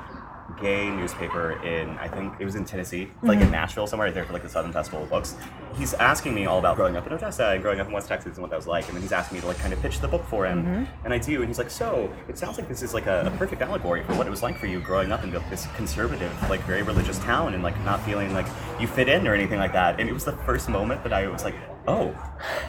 [0.60, 4.26] gay newspaper in I think it was in Tennessee, like in Nashville somewhere right there
[4.26, 5.36] for like the Southern Festival of Books.
[5.76, 8.34] He's asking me all about growing up in Odessa and growing up in West Texas
[8.34, 10.00] and what that was like, and then he's asking me to like kind of pitch
[10.00, 12.82] the book for him, and I do, and he's like, so it sounds like this
[12.82, 15.24] is like a, a perfect allegory for what it was like for you growing up
[15.24, 18.48] in this conservative, like very religious town, and like not feeling like
[18.80, 20.00] you fit in or anything like that.
[20.00, 21.56] And it was the first moment that I was like,
[21.88, 22.16] oh.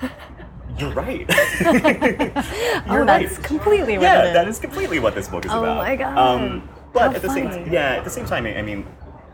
[0.79, 1.29] You're right.
[1.61, 4.33] You're oh, that's right completely what yeah, it is.
[4.35, 5.77] that is completely what this book is Oh about.
[5.77, 6.17] Oh my God.
[6.17, 8.87] Um, but How at the same, yeah, at the same time, I mean,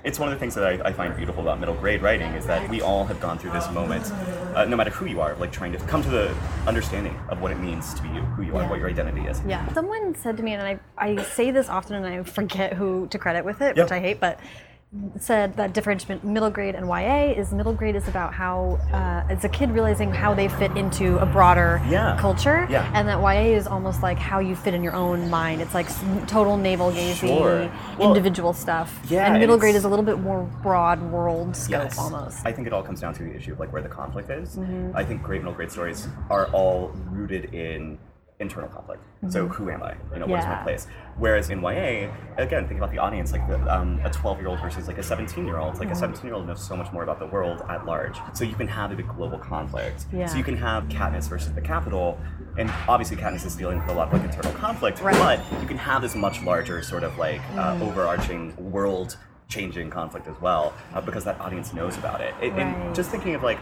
[0.05, 2.47] it's one of the things that I, I find beautiful about middle grade writing is
[2.47, 4.11] that we all have gone through this moment,
[4.55, 6.35] uh, no matter who you are, like trying to come to the
[6.67, 8.71] understanding of what it means to be you, who you are, Yeah.
[8.71, 9.43] what your identity is.
[9.47, 9.71] Yeah.
[9.75, 13.19] Someone said to me, and I, I say this often and I forget who to
[13.19, 13.83] credit with it, Yeah.
[13.83, 14.39] which I hate, but
[15.19, 19.23] said that difference between middle grade and YA is middle grade is about how, uh,
[19.31, 22.17] it's a kid realizing how they fit into a broader Yeah.
[22.19, 22.67] culture.
[22.71, 22.91] Yeah.
[22.95, 25.61] And that YA is almost like how you fit in your own mind.
[25.61, 25.89] It's like
[26.27, 27.71] total navel gazing, Sure.
[27.99, 28.99] Well, individual stuff.
[29.11, 31.99] yeah, And and middle grade is a little bit more broad world scope Yes.
[31.99, 32.47] almost.
[32.47, 34.57] I think it all comes down to the issue of like where the conflict is.
[34.57, 34.97] Mm-hmm.
[34.97, 37.99] I think great middle grade stories are all rooted in
[38.41, 39.03] internal conflict.
[39.31, 39.95] So who am I?
[40.13, 40.63] You know, what is my Mm-hmm.
[40.65, 40.87] Place?
[41.17, 44.61] Whereas in YA, again, think about the audience, like the, um, a 12 year old
[44.61, 45.73] versus like a 17 year old.
[45.75, 45.81] Mm-hmm.
[45.85, 48.17] Like a 17 year old knows so much more about the world at large.
[48.35, 50.07] So you can have a big global conflict.
[50.13, 50.27] Yeah.
[50.27, 52.19] So you can have Katniss versus the Capitol,
[52.57, 55.17] and obviously Katniss is dealing with a lot of like internal conflict, Right.
[55.19, 57.83] but you can have this much larger sort of like uh, Mm-hmm.
[57.83, 59.17] overarching world
[59.49, 62.35] changing conflict as well uh, because that audience knows about it.
[62.43, 62.67] And- Right.
[62.67, 63.59] And just thinking of like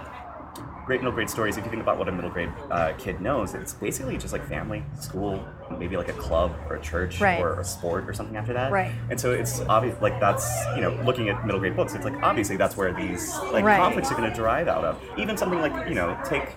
[0.87, 3.55] great middle grade stories, if you think about what a middle grade uh, kid knows,
[3.55, 5.45] it's basically just like family, school,
[5.79, 7.41] maybe like a club or a church Right.
[7.41, 8.71] or a sport or something after that.
[8.71, 8.93] Right.
[9.11, 12.15] And so it's obvious, like that's, you know, looking at middle grade books, it's like
[12.23, 13.77] obviously that's where these like Right.
[13.79, 15.03] conflicts are going to derive out of.
[15.19, 16.57] Even something like, you know, take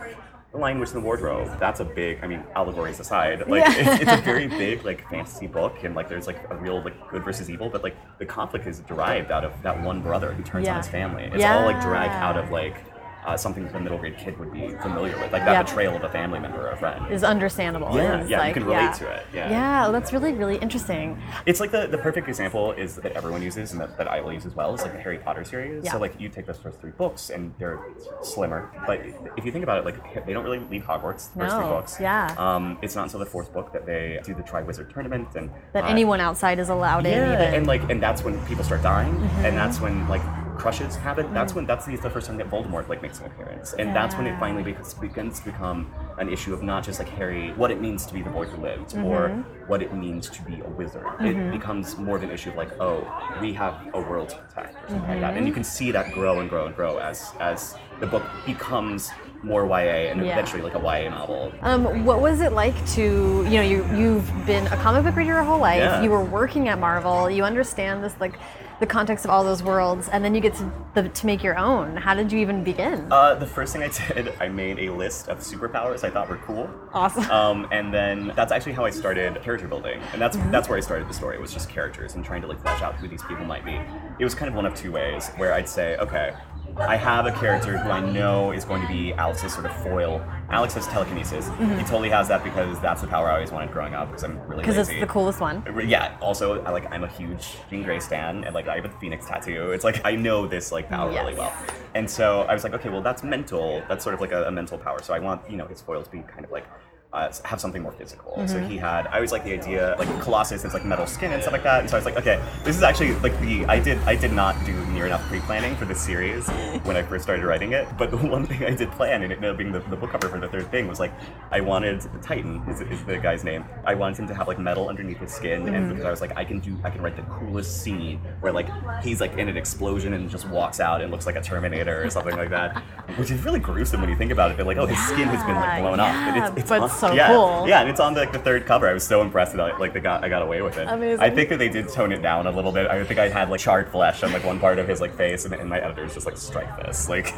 [0.51, 3.91] the language in the wardrobe that's a big i mean allegories aside like Yeah.
[3.93, 6.95] it's, it's a very big like fantasy book and like there's like a real like
[7.11, 10.41] good versus evil but like the conflict is derived out of that one brother who
[10.41, 10.71] turns Yeah.
[10.71, 12.88] on his family it's all like derived out of like
[13.29, 15.65] uh, something that a middle grade kid would be familiar with like that Yep.
[15.67, 17.95] betrayal of a family member or a friend is understandable.
[17.95, 18.91] Yeah, It's yeah, you can relate yeah.
[18.93, 19.49] to it, yeah.
[19.51, 21.21] Yeah, that's really, really interesting.
[21.45, 24.33] It's like the, the perfect example is that everyone uses and that, that I will
[24.33, 25.85] use as well is like the Harry Potter series.
[25.85, 25.91] Yeah.
[25.93, 27.79] So like you take those first three books and they're
[28.21, 28.99] slimmer, but
[29.37, 31.69] if you think about it, like they don't really leave Hogwarts the first three No,
[31.69, 31.97] books.
[31.99, 32.33] yeah.
[32.37, 35.83] Um, it's not until the fourth book that they do the Triwizard Tournament and That
[35.85, 37.13] uh, anyone outside is allowed in.
[37.13, 37.39] yeah, Even.
[37.45, 37.55] Mm-hmm.
[37.55, 39.15] and like and that's when people start dying,
[39.45, 40.21] and that's when like
[40.59, 41.33] crushes happen.
[41.33, 44.27] That's when that's the, first time that Voldemort like makes an appearance, and that's when
[44.27, 47.79] it finally becomes, begins to become an issue of not just like Harry, what it
[47.79, 49.05] means to be the boy who lived, Mm-hmm.
[49.05, 49.29] or
[49.67, 51.05] what it means to be a wizard.
[51.21, 52.99] It becomes more of an issue of like, oh,
[53.39, 55.37] we have a world to protect, or something like that, Mm-hmm.
[55.37, 59.11] and you can see that grow and grow and grow as as the book becomes
[59.43, 60.33] more YA and Yeah.
[60.33, 61.53] eventually like a YA novel.
[61.61, 63.01] Um, what was it like to,
[63.45, 66.01] you know, you, you've been a comic book reader your whole life, Yeah.
[66.03, 68.33] you were working at Marvel, you understand this, like,
[68.79, 71.57] the context of all those worlds, and then you get to, the, to make your
[71.57, 71.95] own.
[71.97, 73.11] How did you even begin?
[73.11, 76.37] Uh, the first thing I did, I made a list of superpowers I thought were
[76.37, 76.69] cool.
[76.93, 77.29] awesome.
[77.39, 80.81] Um, and then that's actually how I started character building, and that's that's where I
[80.81, 81.35] started the story.
[81.35, 83.79] It was just characters and trying to like flesh out who these people might be.
[84.19, 86.33] It was kind of one of two ways where I'd say, okay,
[86.79, 90.23] I have a character who I know is going to be Alex's sort of foil.
[90.49, 91.45] Alex has telekinesis.
[91.45, 91.77] Mm-hmm.
[91.77, 94.39] He totally has that because that's the power I always wanted growing up because I'm
[94.47, 95.63] really Because it's the coolest one.
[95.67, 96.17] Uh, yeah.
[96.21, 99.25] Also, I, like I'm a huge Jean Grey stan, and like I have a Phoenix
[99.25, 99.71] tattoo.
[99.71, 101.53] It's like I know this like power really well,
[101.95, 103.83] and so I was like, okay, well that's mental.
[103.87, 105.01] That's sort of like a, a mental power.
[105.03, 106.65] So I want you know his foils to be kind of like
[107.11, 108.47] uh, have something more physical.
[108.47, 111.41] So he had, I always like the idea, like Colossus is like metal skin and
[111.41, 111.81] stuff like that.
[111.81, 114.31] And so I was like, okay, this is actually like the, I did, I did
[114.31, 116.47] not do near enough pre-planning for this series
[116.83, 117.87] when I first started writing it.
[117.97, 120.11] But the one thing I did plan, and it ended up being the, the book
[120.11, 121.11] cover for the third thing, was like,
[121.51, 123.65] I wanted the Titan is, is the guy's name.
[123.85, 126.37] I wanted him to have like metal underneath his skin, and because I was like,
[126.37, 128.69] I can do, I can write the coolest scene where like
[129.01, 132.09] he's like in an explosion and just walks out and looks like a Terminator or
[132.11, 132.77] something like that,
[133.17, 134.57] which is really gruesome when you think about it.
[134.57, 136.37] But like, oh, his skin has been like blown off.
[136.37, 137.67] It's, And but on- so yeah, cool.
[137.67, 138.87] Yeah, and it's on like the third cover.
[138.87, 140.87] I was so impressed that I, like they got I got away with it.
[140.87, 141.19] Amazing.
[141.19, 142.87] I think that they did tone it down a little bit.
[142.87, 145.45] I think I had like charred flesh on like one part of his like face,
[145.45, 147.37] and, and my editors just like strike this like.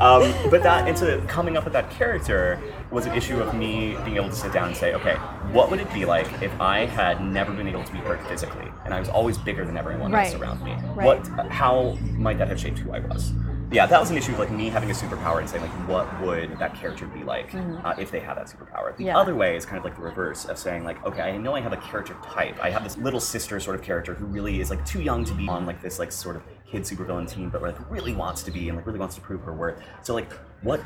[0.00, 4.16] um, but that into coming up with that character was an issue of me being
[4.16, 5.14] able to sit down and say, okay,
[5.52, 8.68] what would it be like if I had never been able to be hurt physically,
[8.84, 10.72] and I was always bigger than everyone else around me?
[10.94, 11.06] Right.
[11.06, 11.26] What?
[11.50, 13.32] How might that have shaped who I was?
[13.72, 16.20] Yeah, that was an issue of like me having a superpower and saying like, what
[16.22, 18.96] would that character be like uh, if they had that superpower?
[18.96, 19.18] The Yeah.
[19.18, 21.60] other way is kind of like the reverse of saying like, okay, I know I
[21.60, 22.58] have a character type.
[22.60, 25.34] I have this little sister sort of character who really is like too young to
[25.34, 28.50] be on like this like sort of kid supervillain team, but like really wants to
[28.50, 29.80] be and like really wants to prove her worth.
[30.02, 30.80] So like, what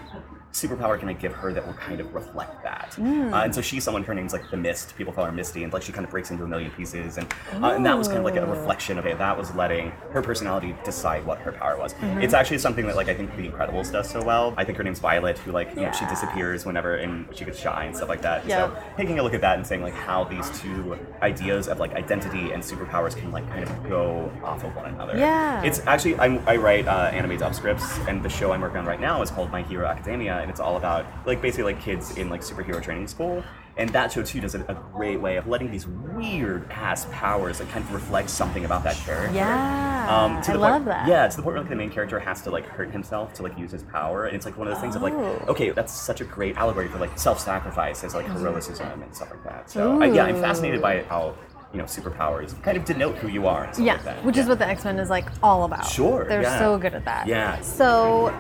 [0.55, 2.97] superpower can I give her that will kind of reflect that?
[2.99, 4.05] Uh, and so she's someone.
[4.05, 4.97] Her name's like the Mist.
[4.97, 7.27] People call her Misty, and like she kind of breaks into a million pieces, and
[7.55, 9.19] uh, and that was kind of like a reflection of it.
[9.19, 11.95] That was letting her personality decide what her power was.
[12.23, 14.55] It's actually something that like I think The Incredibles does so well.
[14.57, 17.59] I think her name's Violet, who like you know she disappears whenever and she gets
[17.59, 18.47] shy and stuff like that.
[18.47, 18.71] Yep.
[18.71, 21.95] So taking a look at that and saying like how these two ideas of like
[21.95, 25.17] identity and superpowers can like kind of go off of one another.
[25.17, 25.63] Yeah.
[25.63, 28.87] It's actually I'm, I write uh, anime dub scripts, and the show I'm working on
[28.87, 32.17] right now is called My Hero Academia, and it's all about like basically like kids
[32.19, 33.43] in like superhero training school.
[33.77, 37.59] And that show too does a, a great way of letting these weird ass powers
[37.59, 39.35] that kind of reflect something about that character.
[39.35, 41.09] Yeah, Um, to I the love point, that.
[41.09, 43.43] Yeah, to the point where like, the main character has to like hurt himself to
[43.43, 45.45] like use his power, and it's like one of those things of like, Oh.
[45.49, 49.43] okay, that's such a great allegory for like self-sacrifice as like heroicism and stuff like
[49.43, 49.69] that.
[49.69, 51.35] So I, yeah, I'm fascinated by how
[51.73, 53.65] you know superpowers kind of denote who you are.
[53.65, 54.25] And stuff Yeah, like that.
[54.25, 55.85] which is what the X Men is like all about.
[55.85, 56.61] Sure, they're yeah.
[56.61, 57.27] so good at that.
[57.27, 57.61] Yeah.
[57.61, 58.33] So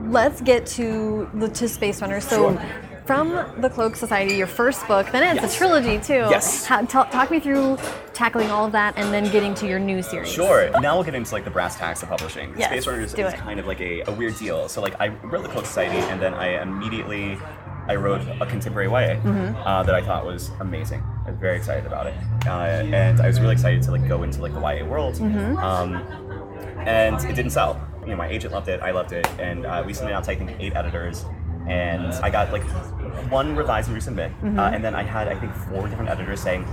[0.00, 2.20] let's get to the to Space Runner.
[2.20, 2.52] So.
[2.56, 2.62] Sure.
[3.08, 3.30] From
[3.62, 5.54] the Cloak Society, your first book, then it's Yes.
[5.54, 6.26] a trilogy too.
[6.28, 6.66] Yes.
[6.66, 7.78] How, ta- talk me through
[8.12, 10.28] tackling all of that and then getting to your new series.
[10.30, 10.68] Sure.
[10.82, 12.52] Now we'll get into like the brass tacks of publishing.
[12.58, 13.34] Yes, Space Runners is it.
[13.36, 14.68] kind of like a, a weird deal.
[14.68, 17.38] So like I wrote the Cloak Society, and then I immediately
[17.88, 19.56] I wrote a contemporary YA Mm-hmm.
[19.66, 21.02] uh, that I thought was amazing.
[21.26, 22.14] I was very excited about it,
[22.46, 22.50] uh,
[22.94, 25.14] and I was really excited to like go into like the YA world.
[25.14, 25.56] Mm-hmm.
[25.56, 25.96] Um,
[26.86, 27.80] and it didn't sell.
[28.08, 30.24] You know, my agent loved it, I loved it, and uh, we sent it out
[30.24, 31.26] to I think eight editors,
[31.68, 32.64] and I got like
[33.30, 34.58] one revised and resubmit, Mm-hmm.
[34.58, 36.64] uh, and then I had I think four different editors saying.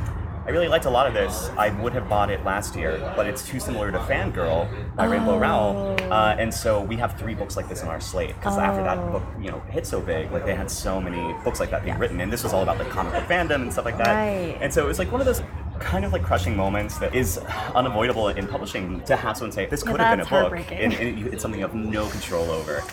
[0.48, 1.50] I really liked a lot of this.
[1.58, 5.40] I would have bought it last year, but it's too similar to Fangirl by Rainbow
[5.40, 5.96] Rowell.
[6.12, 8.36] Uh, and so we have three books like this on our slate.
[8.36, 9.14] Because after that Oh.
[9.14, 11.98] book, you know, hit so big, like they had so many books like that being
[11.98, 14.14] written, and this was all about like comic book fandom and stuff like that.
[14.14, 14.56] Right.
[14.62, 15.42] And so it was like one of those
[15.80, 17.38] kind of like crushing moments that is
[17.74, 20.94] unavoidable in publishing to have someone say this Yeah, could have been a book, and,
[20.94, 22.84] and it's something you have no control over.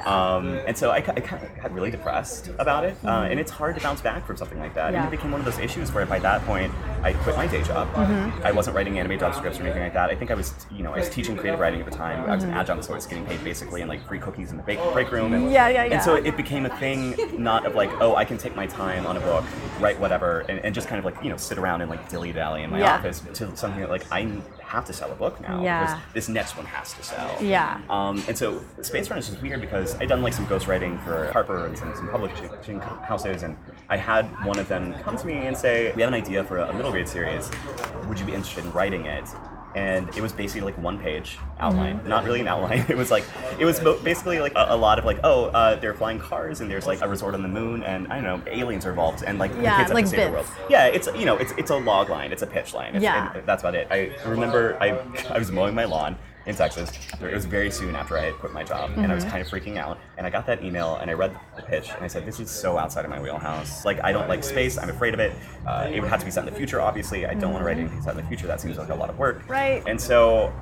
[0.00, 3.50] Um, and so I, I kind of got really depressed about it, uh, and it's
[3.50, 4.86] hard to bounce back from something like that.
[4.86, 4.94] Mm-hmm.
[4.94, 5.04] Yeah.
[5.04, 7.62] And it became one of those issues where by that point I quit my day
[7.62, 7.88] job.
[7.94, 8.44] Mm-hmm.
[8.46, 10.10] I wasn't writing anime job scripts or anything like that.
[10.10, 12.28] I think I was, you know, I was teaching creative writing at the time.
[12.28, 12.52] I was Mm-hmm.
[12.52, 14.80] an adjunct, so I was getting paid basically in like free cookies in the bake-
[14.92, 15.32] break room.
[15.32, 15.94] And, Yeah, yeah, yeah.
[15.94, 19.06] And so it became a thing, not of like, oh, I can take my time
[19.06, 19.44] on a book,
[19.80, 22.32] write whatever, and, and just kind of like, you know, sit around and like dilly
[22.32, 22.94] dally in my Yeah.
[22.96, 24.24] office to something that like I
[24.72, 25.80] have to sell a book now Yeah.
[25.80, 27.30] because this next one has to sell.
[27.40, 27.80] Yeah.
[27.90, 31.66] Um, and so Space Runners is weird because I'd done like some ghostwriting for Harper
[31.66, 33.56] and some, some publishing houses, and
[33.90, 36.56] I had one of them come to me and say, "We have an idea for
[36.58, 37.50] a middle grade series.
[38.08, 39.24] Would you be interested in writing it?"
[39.74, 42.08] And it was basically like one page outline, Mm-hmm.
[42.08, 42.84] not really an outline.
[42.90, 43.24] It was like
[43.58, 46.70] it was basically like a, a lot of like, oh, uh, they're flying cars and
[46.70, 49.38] there's like a resort on the moon and I don't know, aliens are involved and
[49.38, 50.46] like Yeah, the kids have to save the world.
[50.68, 52.94] Yeah, it's you know, it's it's a log line, it's a pitch line.
[52.96, 53.32] It's, Yeah.
[53.34, 53.88] and that's about it.
[53.90, 54.88] I remember I
[55.30, 56.90] I was mowing my lawn in Texas.
[57.20, 59.14] It was very soon after I had quit my job, and I Mm-hmm.
[59.14, 59.98] was kind of freaking out.
[60.18, 62.50] And I got that email, and I read the pitch, and I said, "This is
[62.50, 63.84] so outside of my wheelhouse.
[63.84, 64.78] Like, I don't like space.
[64.78, 65.32] I'm afraid of it.
[65.66, 66.80] Uh, it would have to be set in the future.
[66.80, 68.46] Obviously, I don't want to write anything set in the future.
[68.46, 69.40] That seems like a lot of work.
[69.42, 69.50] Mm-hmm.
[69.52, 69.82] Right.
[69.86, 70.52] And so."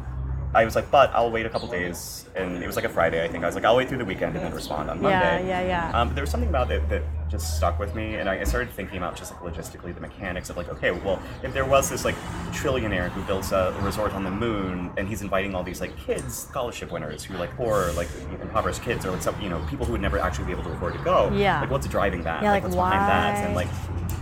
[0.52, 3.24] I was like, but I'll wait a couple days, and it was like a Friday,
[3.24, 3.44] I think.
[3.44, 5.46] I was like, I'll wait through the weekend and then respond on Monday.
[5.46, 5.90] yeah, yeah.
[5.90, 6.00] yeah.
[6.00, 8.70] Um, there was something about it that just stuck with me, and I I started
[8.72, 12.04] thinking about just like logistically the mechanics of like, okay, well, if there was this
[12.04, 12.16] like
[12.50, 16.36] trillionaire who builds a resort on the moon, and he's inviting all these like kids,
[16.36, 18.08] scholarship winners who are like poor, like
[18.42, 20.70] impoverished kids, or like some, you know, people who would never actually be able to
[20.70, 21.30] afford to go.
[21.32, 21.60] Yeah.
[21.60, 22.42] Like, what's driving that?
[22.42, 23.46] Yeah, like, what's behind that?
[23.46, 23.68] And like,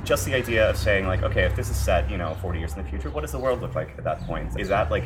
[0.05, 2.75] just the idea of saying like, okay, if this is set, you know, 40 years
[2.75, 4.59] in the future, what does the world look like at that point?
[4.61, 5.05] Is that like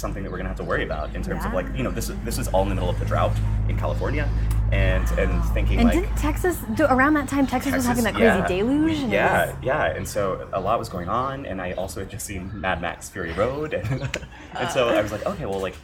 [0.00, 2.08] something that we're gonna have to worry about in terms of like, you know, this
[2.08, 3.32] is this is all in the middle of the drought
[3.68, 4.28] in California,
[4.72, 7.46] and and thinking And like didn't Texas do, around that time?
[7.46, 8.46] Texas, was having that crazy yeah.
[8.48, 8.98] deluge.
[8.98, 12.10] And Yeah, was- yeah, and so a lot was going on, and I also had
[12.10, 14.08] just seen Mad Max Fury Road, and,
[14.54, 15.76] and so I was like, okay, well, like,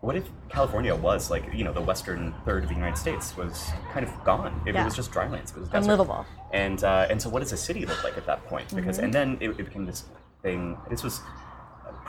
[0.00, 3.68] what if California was like, you know, the western third of the United States was
[3.92, 4.60] kind of gone?
[4.66, 4.82] If Yeah.
[4.82, 5.90] it was just drylands, it was desert.
[5.90, 6.24] Unlivable.
[6.52, 8.74] And uh, and so, what does a city look like at that point?
[8.74, 9.04] Because Mm-hmm.
[9.04, 10.04] and then it, it became this
[10.42, 10.78] thing.
[10.88, 11.20] This was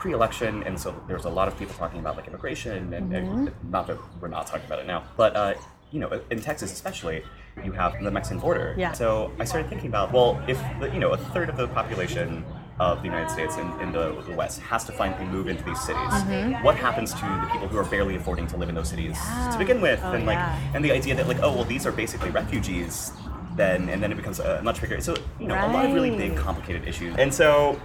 [0.00, 3.26] pre-election, and so there was a lot of people talking about like immigration, and, and
[3.28, 3.70] Mm-hmm.
[3.70, 5.54] not that we're not talking about it now, but uh,
[5.92, 7.22] you know, in Texas especially,
[7.64, 8.74] you have the Mexican border.
[8.78, 8.92] Yeah.
[8.92, 12.44] So I started thinking about, well, if the, you know a third of the population
[12.78, 15.80] of the United States in, in the, the West has to finally move into these
[15.80, 16.64] cities, Mm-hmm.
[16.64, 19.18] what happens to the people who are barely affording to live in those cities
[19.52, 20.00] to begin with?
[20.02, 20.74] Oh, and like, yeah.
[20.74, 23.12] and the idea that like, oh well, these are basically refugees.
[23.56, 25.00] Then and then it becomes a much bigger.
[25.02, 27.14] So you know, a lot of really big, complicated issues.
[27.18, 27.78] And so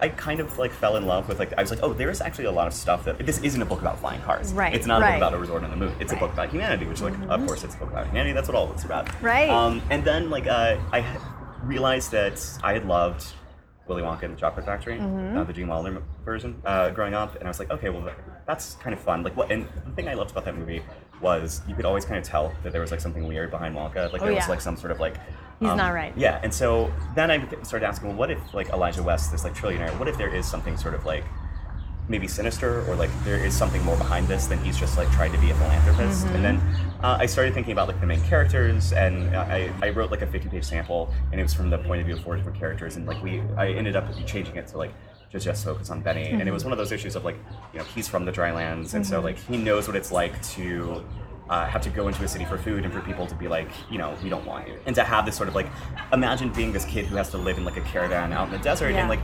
[0.00, 2.20] I kind of like fell in love with like I was like, oh, there is
[2.20, 4.52] actually a lot of stuff that this isn't a book about flying cars.
[4.52, 5.10] Right, It's not a right.
[5.12, 5.94] book about a resort on the moon.
[6.00, 8.32] It's a book about humanity, which like of course it's a book about humanity.
[8.32, 9.22] That's what all books are about.
[9.22, 9.48] Right.
[9.48, 11.04] Um, and then like uh, I
[11.62, 13.26] realized that I had loved
[13.88, 17.44] Willy Wonka and the Chocolate Factory, uh, the Gene Wilder version, uh, growing up, and
[17.44, 18.10] I was like, okay, well
[18.46, 19.22] that's kind of fun.
[19.22, 19.50] Like what?
[19.50, 20.82] And the thing I loved about that movie
[21.20, 24.12] was you could always kind of tell that there was like something weird behind Wonka.
[24.12, 25.16] Like Oh, there was like some sort of like
[25.60, 26.12] He's um, not right.
[26.16, 29.54] Yeah, and so then I started asking, well, what if like Elijah West, this like
[29.54, 31.24] trillionaire, what if there is something sort of like
[32.08, 35.32] maybe sinister or like there is something more behind this than he's just like trying
[35.32, 36.26] to be a philanthropist?
[36.26, 36.56] And then
[37.02, 40.26] uh, I started thinking about like the main characters, and I, I wrote like a
[40.26, 43.06] 50-page sample, and it was from the point of view of four different characters, and
[43.06, 44.92] like we I ended up changing it to like
[45.30, 47.36] just just focus on Benny, and it was one of those issues of like
[47.72, 51.04] you know he's from the drylands, and so like he knows what it's like to
[51.48, 53.68] uh, have to go into a city for food and for people to be like,
[53.88, 54.76] you know, we don't want you.
[54.84, 55.68] And to have this sort of like,
[56.12, 58.58] imagine being this kid who has to live in like a caravan out in the
[58.58, 58.98] desert Yeah.
[59.02, 59.20] and like,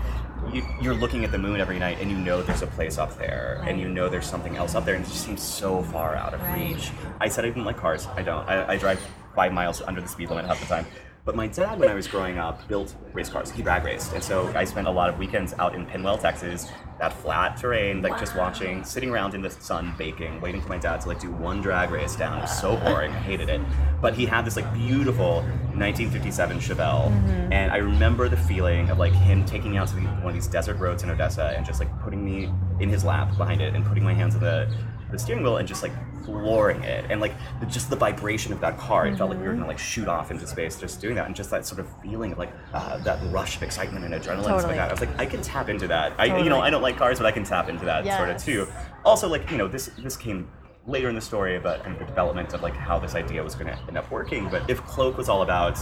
[0.54, 3.18] you, you're looking at the moon every night and you know there's a place up
[3.18, 6.14] there and you know there's something else up there and it just seems so far
[6.14, 6.74] out of Right.
[6.76, 6.92] reach.
[7.20, 8.06] I said I didn't like cars.
[8.14, 8.48] I don't.
[8.48, 9.00] I, I drive
[9.34, 10.86] five miles under the speed limit half the time.
[11.24, 13.48] But my dad, when I was growing up, built race cars.
[13.52, 16.66] He drag raced, and so I spent a lot of weekends out in Penwell, Texas,
[16.98, 20.78] that flat terrain, like just watching, sitting around in the sun, baking, waiting for my
[20.78, 22.38] dad to like do one drag race down.
[22.38, 23.12] It was so boring.
[23.12, 23.60] I hated it.
[24.00, 25.42] But he had this like beautiful
[25.76, 27.52] 1957 Chevelle, mm-hmm.
[27.52, 30.34] and I remember the feeling of like him taking me out to the, one of
[30.34, 33.76] these desert roads in Odessa and just like putting me in his lap behind it
[33.76, 34.68] and putting my hands on the
[35.12, 35.92] the steering wheel and just like
[36.24, 37.04] flooring it.
[37.10, 39.66] And like the, just the vibration of that car it felt like we were gonna
[39.66, 41.26] like shoot off into space just doing that.
[41.26, 44.36] And just that sort of feeling of like uh, that rush of excitement and adrenaline
[44.36, 44.88] and stuff like that.
[44.88, 46.14] I was like i can tap into that.
[46.18, 48.42] I you know i don't like cars but i can tap into that sort of
[48.42, 48.66] too.
[49.04, 50.48] Also like you know this this came
[50.86, 53.54] later in the story about kind of the development of like how this idea was
[53.54, 54.48] going to end up working.
[54.48, 55.78] But if cloak was all about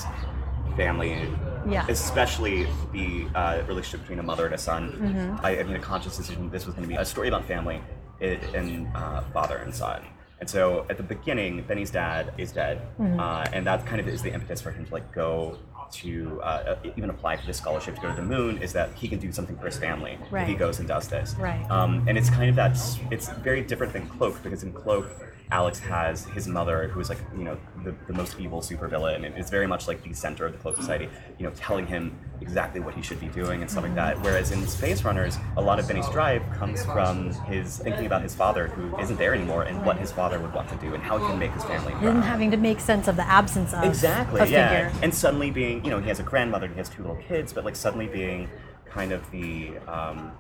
[0.76, 1.28] family
[1.68, 1.84] Yeah.
[1.88, 4.92] especially the uh, relationship between a mother and a son.
[4.92, 5.44] Mm-hmm.
[5.44, 7.82] I, I made a conscious decision this was going to be a story about family
[8.20, 10.02] and uh, father and son.
[10.40, 13.20] And so at the beginning, Benny's dad is dead, Mm-hmm.
[13.20, 15.58] uh, and that kind of is the impetus for him to like go
[15.92, 18.62] to uh, even apply for this scholarship to go to the moon.
[18.62, 21.34] Is that he can do something for his family if he goes and does this.
[21.38, 21.68] Right.
[21.70, 22.78] Um, and it's kind of that.
[23.10, 25.10] It's very different than Cloak because in Cloak,
[25.52, 29.36] Alex has his mother, who is like you know the, the most evil supervillain, and
[29.36, 31.08] it's very much like the center of the Cloak Society.
[31.38, 34.20] You know, telling him exactly what he should be doing and stuff like that.
[34.22, 38.34] Whereas in Space Runners, a lot of Benny's drive comes from his thinking about his
[38.34, 41.18] father, who isn't there anymore, and what his father would want to do and how
[41.18, 42.04] he can make his family proud.
[42.04, 44.40] And having to make sense of the absence of Exactly.
[44.40, 44.88] a yeah.
[44.88, 45.02] figure.
[45.02, 47.64] And suddenly being, you know, he has a grandmother, he has two little kids, but
[47.64, 48.48] like suddenly being
[48.86, 50.32] kind of the um,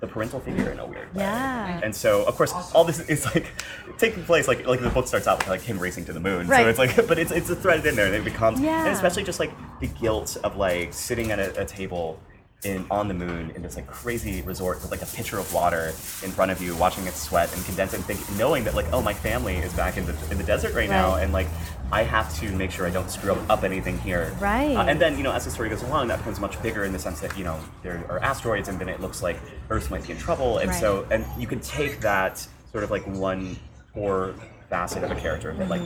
[0.00, 1.22] the parental figure in a weird way.
[1.22, 1.80] Yeah.
[1.82, 3.46] And so, of course, all this is like
[3.98, 6.46] taking place like like the book starts out with like him racing to the moon.
[6.46, 6.62] Right.
[6.62, 8.84] So it's like, but it's it's a threaded in there, and it becomes, Yeah.
[8.84, 12.20] and especially just like the guilt of like sitting at a, a table.
[12.64, 15.90] In, on the moon in this like crazy resort with like a pitcher of water
[16.24, 19.00] in front of you, watching it sweat and condense and think, knowing that like oh
[19.00, 21.46] my family is back in the in the desert right, now and like
[21.90, 24.34] I have to make sure I don't screw up, up anything here.
[24.40, 24.76] Right.
[24.76, 26.92] Uh, and then, you know, as the story goes along, that becomes much bigger in
[26.92, 29.38] the sense that, you know, there are asteroids and then it looks like
[29.70, 30.58] Earth might be in trouble.
[30.58, 30.80] And Right.
[30.80, 33.56] so, and you can take that sort of like one
[33.94, 34.34] core
[34.68, 35.80] facet of a character that like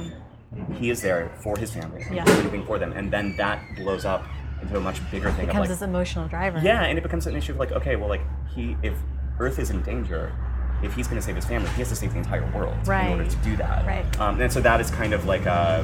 [0.74, 2.04] he is there for his family.
[2.10, 2.24] Yeah.
[2.66, 2.92] for them.
[2.92, 4.24] And then that blows up
[4.62, 6.60] into a much bigger thing It becomes like, this emotional driver.
[6.62, 8.22] yeah, and it becomes an issue of like, okay, well, like
[8.54, 8.94] he, if
[9.38, 10.32] Earth is in danger,
[10.82, 13.06] if he's going to save his family, he has to save the entire world Right.
[13.06, 13.86] in order to do that.
[13.86, 14.20] Right.
[14.20, 15.82] Um, and so that is kind of like uh,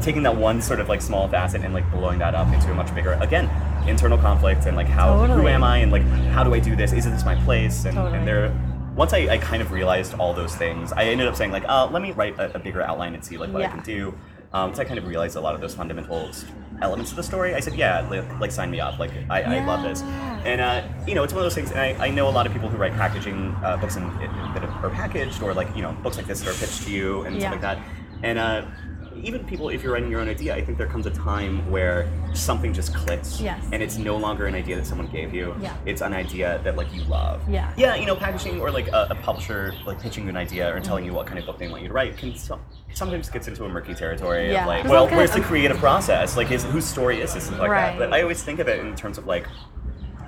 [0.00, 2.74] taking that one sort of like small facet and like blowing that up into a
[2.74, 3.50] much bigger, again,
[3.88, 6.92] internal conflict and like how who am I and like how do I do this?
[6.92, 7.84] Isn't this my place?
[7.84, 8.18] And, Totally.
[8.18, 8.54] and there.
[8.96, 11.86] Once I, I kind of realized all those things, I ended up saying like, uh,
[11.90, 13.68] let me write a, a bigger outline and see like what Yeah.
[13.68, 14.18] I can do.
[14.52, 16.44] Um, so I kind of realized a lot of those fundamental s-
[16.82, 17.54] elements of the story.
[17.54, 18.98] I said, yeah, like, like sign me up.
[18.98, 20.02] Like I, I love this.
[20.02, 21.70] And uh, you know, it's one of those things.
[21.70, 24.06] And I, I know a lot of people who write packaging uh, books and
[24.54, 27.22] that are packaged, or like you know, books like this that are pitched to you
[27.24, 27.40] and Yeah.
[27.50, 27.78] stuff like that.
[28.22, 28.62] And uh,
[29.22, 32.08] even people, if you're writing your own idea, I think there comes a time where
[32.34, 33.40] something just clicks.
[33.40, 33.64] Yes.
[33.72, 35.54] And it's no longer an idea that someone gave you.
[35.60, 35.76] Yeah.
[35.86, 37.48] It's an idea that like you love.
[37.48, 37.72] Yeah.
[37.76, 40.80] Yeah, you know, packaging or like a, a publisher like pitching you an idea or
[40.80, 42.60] telling you what kind of book they want you to write can so,
[42.94, 44.62] sometimes gets into a murky territory Yeah.
[44.62, 46.36] of like, well, where's the creative process?
[46.36, 47.50] Like, is, whose story is this?
[47.52, 47.98] Like Right.
[47.98, 48.10] that.
[48.10, 49.46] But I always think of it in terms of like,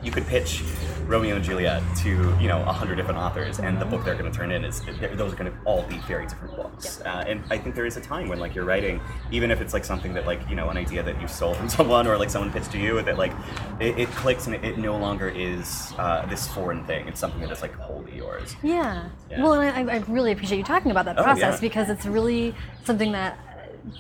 [0.03, 0.63] you could pitch
[1.07, 2.09] Romeo and Juliet to
[2.41, 4.81] you know a hundred different authors, and the book they're going to turn in is
[5.15, 7.01] those are going to all be very different books.
[7.01, 9.75] Uh, and I think there is a time when like you're writing, even if it's
[9.75, 12.31] like something that like you know an idea that you stole from someone or like
[12.31, 13.33] someone pitched to you, that like
[13.81, 17.09] it, it clicks and it, it no longer is uh, this foreign thing.
[17.09, 18.55] It's something that is like wholly yours.
[18.63, 19.09] Yeah.
[19.31, 19.43] Yeah.
[19.43, 21.61] Well, and I, I really appreciate you talking about that Oh, process yeah.
[21.61, 23.39] because it's really something that,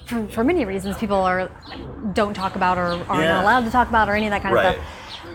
[0.06, 1.50] for, for many reasons, people are
[2.14, 3.34] don't talk about or are Yeah.
[3.34, 4.66] not allowed to talk about or any of that kind Right.
[4.66, 4.86] of stuff.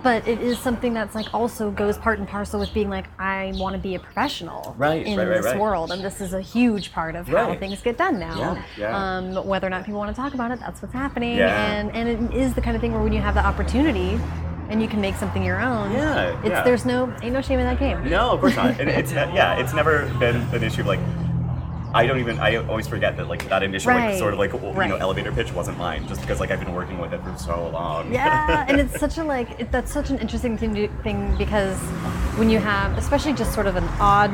[0.04, 3.54] But it is something that's like also goes part and parcel with being like I
[3.56, 6.42] want to be a professional Right, in right, right, this world, and this is a
[6.42, 8.38] huge part of how things get done now.
[8.38, 9.18] Yeah, yeah.
[9.18, 11.74] Um, whether or not people want to talk about it, that's what's happening, Yeah.
[11.74, 14.20] and and it is the kind of thing where when you have the opportunity.
[14.68, 15.92] And you can make something your own.
[15.92, 16.64] Yeah, it's yeah.
[16.64, 18.04] there's no ain't no shame in that game.
[18.10, 18.80] No, of course not.
[18.80, 21.00] And it's yeah, it's never been an issue of like.
[21.96, 22.38] I don't even.
[22.40, 25.54] I always forget that like that initial like sort of like you know elevator pitch
[25.54, 28.12] wasn't mine, just because like I've been working with it for so long.
[28.12, 31.78] Yeah, and it's such a like it, that's such an interesting thing, to, thing because
[32.38, 34.32] when you have, especially just sort of an odd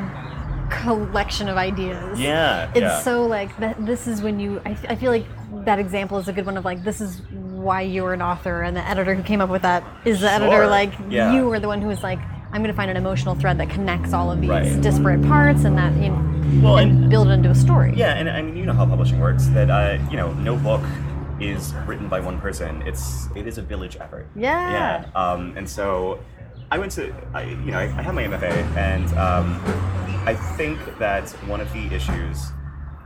[0.71, 2.19] collection of ideas.
[2.19, 3.01] Yeah, It's yeah.
[3.01, 3.85] so like that.
[3.85, 4.59] This is when you.
[4.65, 5.25] I, I feel like
[5.65, 8.75] that example is a good one of like this is why you're an author, and
[8.75, 10.65] the editor who came up with that is the editor.
[10.65, 11.33] Like yeah.
[11.35, 12.19] you were the one who was like,
[12.53, 14.81] I'm going to find an emotional thread that connects all of these Right.
[14.81, 17.93] disparate parts, and that you know, Well, and, and- build it into a story.
[17.95, 19.47] Yeah, and I mean, you know how publishing works.
[19.47, 20.81] That uh, you know, no book
[21.39, 22.81] is written by one person.
[22.85, 24.27] It's it is a village effort.
[24.35, 24.71] Yeah.
[24.71, 25.05] Yeah.
[25.21, 26.19] Um, and so,
[26.69, 29.59] I went to, I, you know, I, I have my MFA, and um,
[30.25, 32.51] I think that one of the issues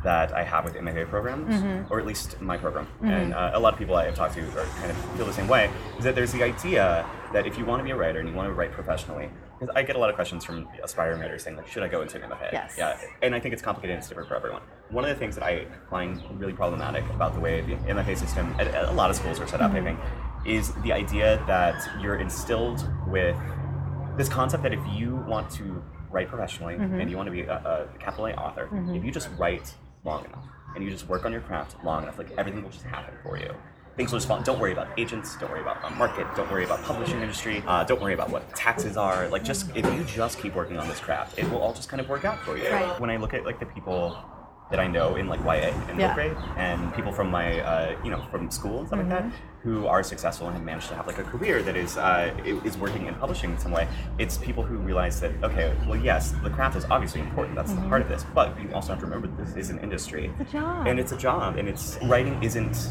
[0.06, 1.92] that I have with MFA programs, Mm-hmm.
[1.92, 4.42] or at least my program, and uh, a lot of people I have talked to
[4.42, 7.66] are kind of feel the same way, is that there's the idea that if you
[7.66, 9.30] want to be a writer and you want to write professionally,
[9.60, 12.02] because I get a lot of questions from aspiring writers saying like, should I go
[12.02, 12.52] into an MFA?
[12.54, 12.76] Yes.
[12.78, 14.62] Yeah, and I think it's complicated and it's different for everyone.
[14.90, 18.54] One of the things that I find really problematic about the way the MFA system,
[18.60, 20.00] at, at a lot of schools are set up, I think,
[20.46, 23.36] is the idea that you're instilled with
[24.18, 27.88] this concept that if you want to write professionally and you want to be a,
[27.96, 29.74] a capital A author, if you just write
[30.06, 30.46] long enough
[30.76, 33.38] and you just work on your craft long enough, like everything will just happen for
[33.38, 33.54] you.
[33.96, 34.42] Things will just fall.
[34.42, 35.38] Don't worry about agents.
[35.38, 36.28] Don't worry about the market.
[36.36, 37.64] Don't worry about publishing industry.
[37.66, 39.30] Uh, don't worry about what taxes are.
[39.30, 42.02] Like, just if you just keep working on this craft, it will all just kind
[42.02, 42.70] of work out for you.
[42.70, 43.00] Right.
[43.00, 44.18] When I look at like the people
[44.72, 46.08] that I know in like YA and Yeah.
[46.08, 49.26] middle grade, and people from my uh, you know from school and stuff like that,
[49.64, 52.78] who are successful and have managed to have like a career that is uh, is
[52.78, 53.88] working in publishing in some way.
[54.18, 57.56] It's people who realize that okay, well yes, the craft is obviously important.
[57.56, 59.80] That's the part of this, but you also have to remember that this is an
[59.80, 60.88] industry, It's a job.
[60.88, 62.90] and it's a job, and it's writing isn't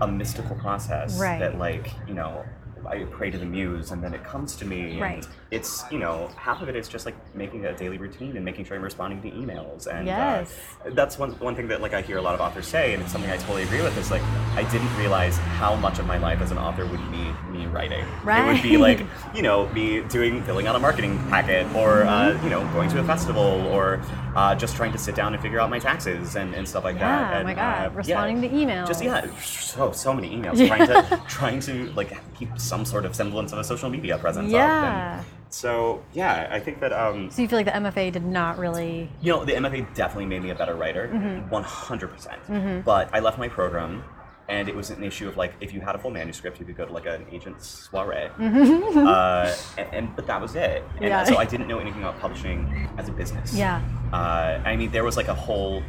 [0.00, 1.40] a mystical process Right.
[1.40, 2.44] that like you know.
[2.88, 4.92] I pray to the muse and then it comes to me.
[4.92, 5.26] and Right.
[5.50, 8.64] It's, you know, half of it is just like making a daily routine and making
[8.64, 9.86] sure I'm responding to emails.
[9.86, 10.58] And uh, Yes.
[10.92, 13.12] that's one one thing that like I hear a lot of authors say, and it's
[13.12, 13.96] something I totally agree with.
[13.98, 14.22] Is like
[14.56, 18.04] I didn't realize how much of my life as an author would be me writing.
[18.24, 18.42] Right.
[18.48, 19.00] It would be like
[19.34, 22.40] you know me doing filling out a marketing packet, or Mm-hmm.
[22.40, 24.00] uh, you know going to a festival, or
[24.36, 26.96] uh, just trying to sit down and figure out my taxes and, and stuff like
[26.96, 27.32] Yeah, that.
[27.32, 28.86] oh And, my God, uh, responding to emails.
[28.86, 30.58] Just yeah, so so many emails.
[30.58, 30.66] Yeah.
[30.76, 34.46] Trying to trying to like keep some sort of semblance of a social media presence.
[34.48, 34.52] up.
[34.52, 35.24] Yeah.
[35.48, 39.08] So yeah, I think that um, So you feel like the MFA did not really.
[39.22, 41.48] you know, the MFA definitely made me a better writer, Mm-hmm.
[41.48, 42.84] one hundred percent.
[42.84, 44.04] But I left my program,
[44.48, 46.76] and it was an issue of like, if you had a full manuscript, you could
[46.76, 50.82] go to like an agent's soiree, uh, and, and but that was it.
[50.96, 51.04] And.
[51.06, 51.24] Yeah.
[51.24, 53.54] so I didn't know anything about publishing as a business.
[53.54, 53.82] Yeah.
[54.12, 55.82] Uh, I mean, there was like a whole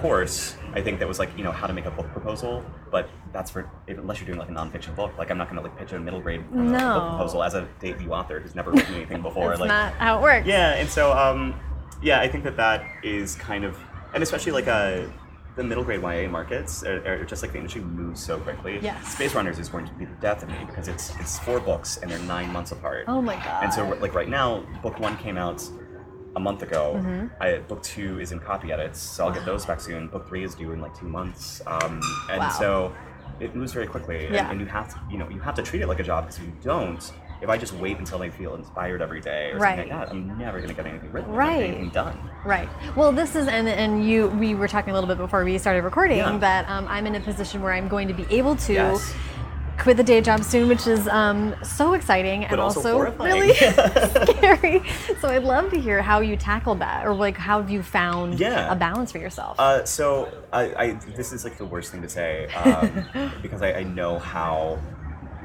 [0.00, 3.08] course I think that was like you know how to make a book proposal, but
[3.32, 5.16] that's for unless you're doing like a nonfiction book.
[5.18, 7.00] Like I'm not gonna like pitch a middle grade uh, No.
[7.00, 9.48] book proposal as a debut author who's never written anything before.
[9.48, 10.46] That's like not how it works.
[10.46, 11.58] yeah, and so um,
[12.02, 13.78] yeah, I think that that is kind of,
[14.14, 15.04] and especially like uh,
[15.58, 18.78] the middle grade YA markets are, are just like the industry moves so quickly.
[18.80, 19.12] Yes.
[19.14, 21.96] Space Runners is going to be the death of me because it's it's four books
[21.98, 23.04] and they're nine months apart.
[23.08, 23.64] Oh my god.
[23.64, 25.68] And so like right now, book one came out
[26.36, 26.94] a month ago.
[26.96, 27.26] Mm-hmm.
[27.42, 30.06] I, book two is in copy edits, so I'll get those back soon.
[30.06, 31.60] Book three is due in like two months.
[31.66, 32.00] Um,
[32.30, 32.48] and Wow.
[32.50, 32.94] so
[33.40, 34.48] it moves very quickly, and, Yeah.
[34.50, 36.38] and you have to, you know, you have to treat it like a job because
[36.38, 39.76] if you don't, if I just wait until I feel inspired every day or Right.
[39.76, 41.62] something like that, I'm never gonna get anything written, Right.
[41.64, 42.18] anything done.
[42.44, 42.68] Right.
[42.96, 45.82] Well, this is and and you we were talking a little bit before we started
[45.84, 46.36] recording Yeah.
[46.38, 49.14] that um, I'm in a position where I'm going to be able to Yes.
[49.78, 54.82] quit the day job soon, which is um, so exciting and also also, really scary.
[55.20, 58.40] So I'd love to hear how you tackled that, or like how have you found
[58.40, 58.72] Yeah.
[58.72, 59.58] a balance for yourself?
[59.60, 63.72] Uh, so I, I, this is like the worst thing to say um, because I,
[63.74, 64.78] I know how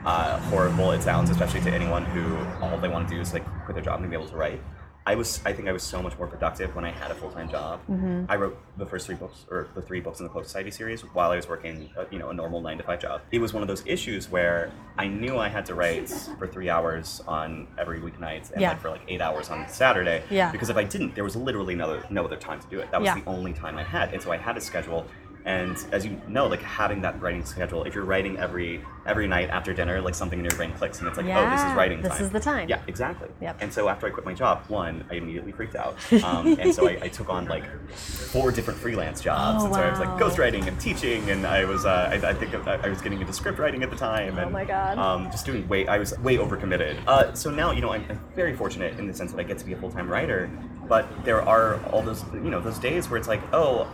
[0.06, 3.46] uh, horrible it sounds, especially to anyone who all they want to do is like
[3.66, 4.62] quit their job and be able to write.
[5.06, 7.30] I was, I think I was so much more productive when I had a full
[7.30, 7.82] time job.
[7.90, 8.24] Mm-hmm.
[8.30, 11.02] I wrote the first three books, or the three books in the Cloak Society series,
[11.02, 13.20] while I was working, uh, you know, a normal nine to five job.
[13.30, 16.70] It was one of those issues where I knew I had to write for three
[16.70, 18.70] hours on every weeknight and Yeah.
[18.70, 20.24] like for like eight hours on Saturday.
[20.30, 20.50] Yeah.
[20.54, 22.90] Because if I didn't, there was literally no other, no other time to do it.
[22.92, 23.20] That was Yeah.
[23.20, 25.06] the only time I had, and so I had a schedule.
[25.46, 29.50] And as you know, like having that writing schedule, if you're writing every every night
[29.50, 32.02] after dinner, like something in your brain clicks, and it's like, oh, this is writing
[32.02, 32.18] this time.
[32.18, 32.70] This is the time.
[32.70, 33.28] Yeah, exactly.
[33.42, 33.58] Yep.
[33.60, 36.88] And so after I quit my job, one, I immediately freaked out, um, and so
[36.88, 39.64] I, I took on like four different freelance jobs.
[39.64, 42.34] Oh, and so I was like ghostwriting and teaching, and I was uh, I, I
[42.34, 44.38] think I I was getting into script writing at the time.
[44.38, 44.98] And, Oh my God.
[44.98, 47.06] Um, just doing way I was way overcommitted.
[47.06, 49.58] Uh, so now you know I'm, I'm very fortunate in the sense that I get
[49.58, 50.50] to be a full time writer,
[50.88, 53.88] but there are all those you know those days where it's like oh.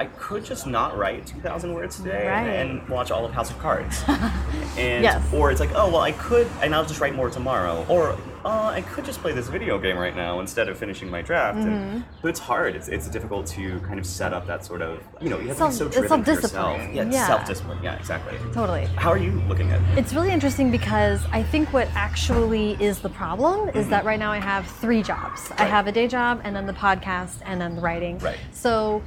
[0.00, 2.46] I could just not write 2,000 words today Right.
[2.48, 4.02] and watch all of House of Cards.
[4.08, 5.22] and Yes.
[5.30, 7.84] Or it's like, oh, well, I could, and I'll just write more tomorrow.
[7.86, 11.20] Or uh, I could just play this video game right now instead of finishing my
[11.20, 11.58] draft.
[11.58, 11.68] Mm-hmm.
[11.68, 12.74] And, but it's hard.
[12.76, 15.58] It's, it's difficult to kind of set up that sort of, you know, you have
[15.58, 16.80] Self- to be so driven self-discipline.
[16.80, 16.94] yourself.
[16.94, 17.26] Yeah, Yeah.
[17.26, 17.78] self-discipline.
[17.82, 18.38] Yeah, exactly.
[18.54, 18.86] totally.
[18.96, 19.98] How are you looking at it?
[19.98, 24.32] It's really interesting because I think what actually is the problem is that right now
[24.32, 25.50] I have three jobs.
[25.50, 25.70] I Mm-hmm.
[25.72, 28.18] Have a day job and then the podcast and then the writing.
[28.20, 28.38] Right.
[28.52, 29.02] So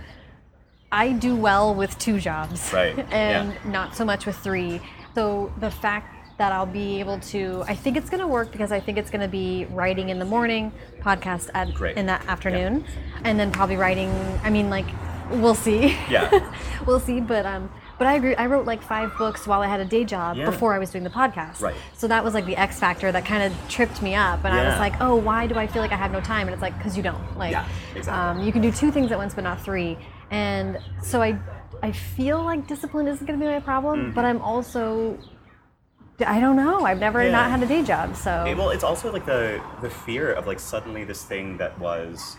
[0.94, 2.72] I do well with two jobs.
[2.72, 3.72] Right, And yeah.
[3.72, 4.80] not so much with three.
[5.16, 8.80] So the fact that I'll be able to I think it's gonna work because I
[8.80, 10.72] think it's gonna be writing in the morning,
[11.02, 11.98] podcast at Great.
[11.98, 12.86] in the afternoon,
[13.24, 14.10] and then probably writing
[14.44, 14.86] I mean like
[15.32, 15.96] we'll see.
[16.10, 16.30] Yeah.
[16.88, 17.20] we'll see.
[17.22, 17.70] But um
[18.00, 20.46] but I agree I wrote like five books while I had a day job Yeah.
[20.46, 21.62] before I was doing the podcast.
[21.62, 21.76] Right.
[21.94, 24.68] So that was like the X factor that kind of tripped me up, and I
[24.70, 26.78] was like, "Oh, why do I feel like I have no time?" And it's like,
[26.82, 27.38] "Cause you don't.
[27.38, 28.42] Like, Yeah, exactly.
[28.42, 29.98] um, you can do two things at once, but not three."
[30.34, 31.38] And so I,
[31.84, 35.18] I feel like discipline isn't going to be my problem, but I'm also,
[36.26, 36.86] I don't know.
[36.86, 37.28] I've never Mm-hmm.
[37.28, 37.42] Yeah.
[37.42, 40.60] not had a day job, so Well, it's also like the the fear of like
[40.60, 42.36] suddenly this thing that was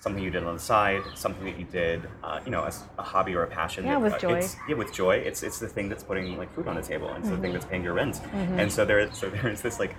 [0.00, 3.02] something you did on the side, something that you did, uh, you know, as a
[3.02, 3.84] hobby or a passion.
[3.84, 4.38] Yeah, that, with uh, joy.
[4.38, 5.16] It's, yeah, with joy.
[5.16, 7.08] It's it's the thing that's putting like food on the table.
[7.08, 7.42] And it's the Mm-hmm.
[7.42, 8.20] thing that's paying your rent.
[8.60, 9.94] And so there, so there's this like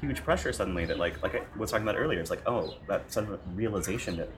[0.00, 2.20] huge pressure suddenly that like like I was talking about earlier.
[2.20, 4.28] It's like oh, that sudden realization that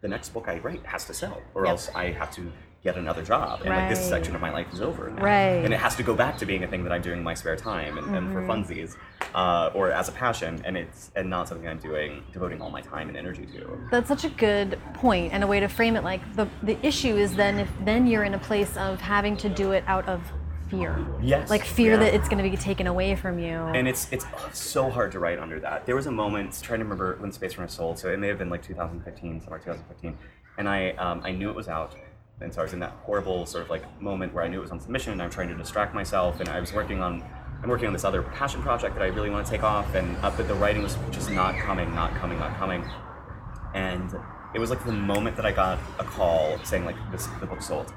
[0.00, 1.70] the next book I write has to sell, or Yep.
[1.70, 2.50] else I have to
[2.82, 5.10] get another job, and like this section of my life is over.
[5.10, 5.22] Now.
[5.22, 5.62] Right.
[5.64, 7.34] And it has to go back to being a thing that I'm doing in my
[7.34, 8.50] spare time and, and for Mm-hmm.
[8.50, 8.96] funsies,
[9.34, 12.80] uh, or as a passion, and it's and not something I'm doing devoting all my
[12.80, 13.78] time and energy to.
[13.90, 16.04] That's such a good point and a way to frame it.
[16.04, 19.50] Like the the issue is then if then you're in a place of having to
[19.50, 20.22] do it out of
[20.70, 21.06] fear.
[21.20, 21.98] Yes, Like fear yeah.
[21.98, 23.50] that it's going to be taken away from you.
[23.50, 25.86] And it's it's so hard to write under that.
[25.86, 28.38] There was a moment trying to remember when Space Runner sold, so it may have
[28.38, 30.16] been like 2015, somewhere 2015,
[30.58, 31.94] and I um, I knew it was out,
[32.40, 34.62] and so I was in that horrible sort of like moment where I knew it
[34.62, 37.22] was on submission, and I'm trying to distract myself, and I was working on.
[37.62, 40.16] I'm working on this other passion project that I really want to take off, and
[40.18, 42.82] uh, but the writing was just not coming, not coming, not coming,
[43.74, 44.14] and
[44.54, 47.62] it was like the moment that I got a call saying like this the book
[47.62, 47.92] sold.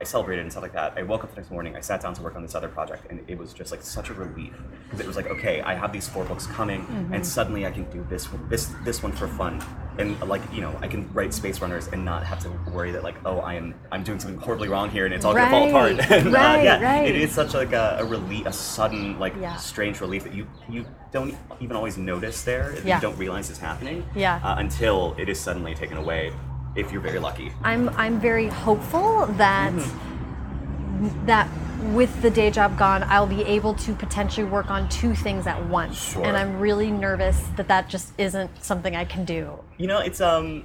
[0.00, 0.94] I celebrated and stuff like that.
[0.96, 1.76] I woke up the next morning.
[1.76, 4.08] I sat down to work on this other project, and it was just like such
[4.08, 7.66] a relief because it was like, okay, I have these four books coming, and suddenly
[7.66, 9.62] I can do this one, this this one for fun,
[9.98, 13.02] and like you know, I can write Space Runners and not have to worry that
[13.04, 15.68] like, oh, I am I'm doing something horribly wrong here, and it's all gonna fall
[15.68, 15.90] apart.
[16.10, 17.06] Right, uh, right, yeah, right.
[17.06, 19.56] it is such like a, a relief, a sudden like Yeah.
[19.56, 22.74] strange relief that you you don't even always notice there.
[22.86, 22.96] Yeah.
[22.96, 24.08] You don't realize it's happening.
[24.14, 24.40] Yeah.
[24.42, 26.32] Uh, until it is suddenly taken away,
[26.76, 27.52] if you're very lucky.
[27.62, 31.26] I'm I'm very hopeful that Mm-hmm.
[31.26, 31.48] that
[31.94, 35.66] with the day job gone, I'll be able to potentially work on two things at
[35.68, 36.12] once.
[36.12, 36.22] Sure.
[36.24, 39.58] And I'm really nervous that that just isn't something I can do.
[39.78, 40.64] You know, it's um.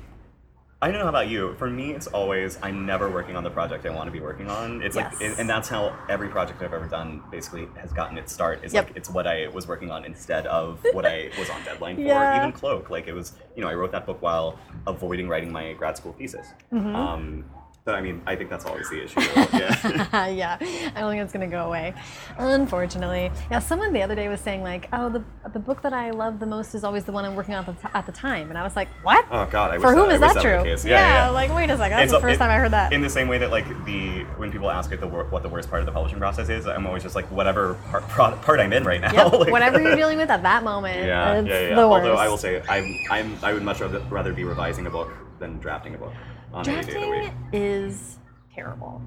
[0.86, 1.56] I don't know about you.
[1.56, 4.52] For me, it's always I'm never working on the project I want to be working
[4.52, 4.84] on.
[4.84, 5.22] It's like, Yes.
[5.32, 8.64] and, and that's how every project I've ever done basically has gotten its start.
[8.64, 8.90] Is Yep.
[8.90, 12.04] like it's what I was working on instead of what I was on deadline for.
[12.04, 12.38] Yeah.
[12.38, 15.74] Even Cloak, like it was, you know, I wrote that book while avoiding writing my
[15.74, 16.50] grad school thesis.
[16.72, 16.96] Mm-hmm.
[16.96, 17.46] Um,
[17.86, 19.22] but I mean, I think that's always the issue.
[19.54, 20.28] yeah.
[20.28, 20.58] yeah,
[20.96, 21.94] I don't think it's gonna go away,
[22.40, 23.32] unfortunately.
[23.52, 25.24] Yeah, someone the other day was saying like, "Oh, the
[25.54, 27.68] the book that I love the most is always the one I'm working on at
[27.68, 29.26] the, t- at the time," and I was like, "What?
[29.30, 30.64] Oh God, I For whom that, is I that true?
[30.64, 30.84] case.
[30.84, 31.30] Yeah, yeah.
[31.30, 32.92] like wait a second, that's And the first it- time I heard that.
[32.92, 35.50] In the same way that like the when people ask it the wor- what the
[35.50, 38.74] worst part of the publishing process is, I'm always just like whatever part, part I'm
[38.74, 39.14] in right now.
[39.14, 41.76] Yep, like- whatever you're dealing with at that moment, Yeah, it's yeah, yeah.
[41.76, 42.08] the worst.
[42.08, 45.12] Although I will say, I'm, I'm, I would much rather, rather be revising a book
[45.38, 46.14] than drafting a book
[46.56, 47.22] on any day of the week.
[47.24, 48.18] drafting is
[48.54, 49.02] terrible.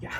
[0.00, 0.12] Yeah,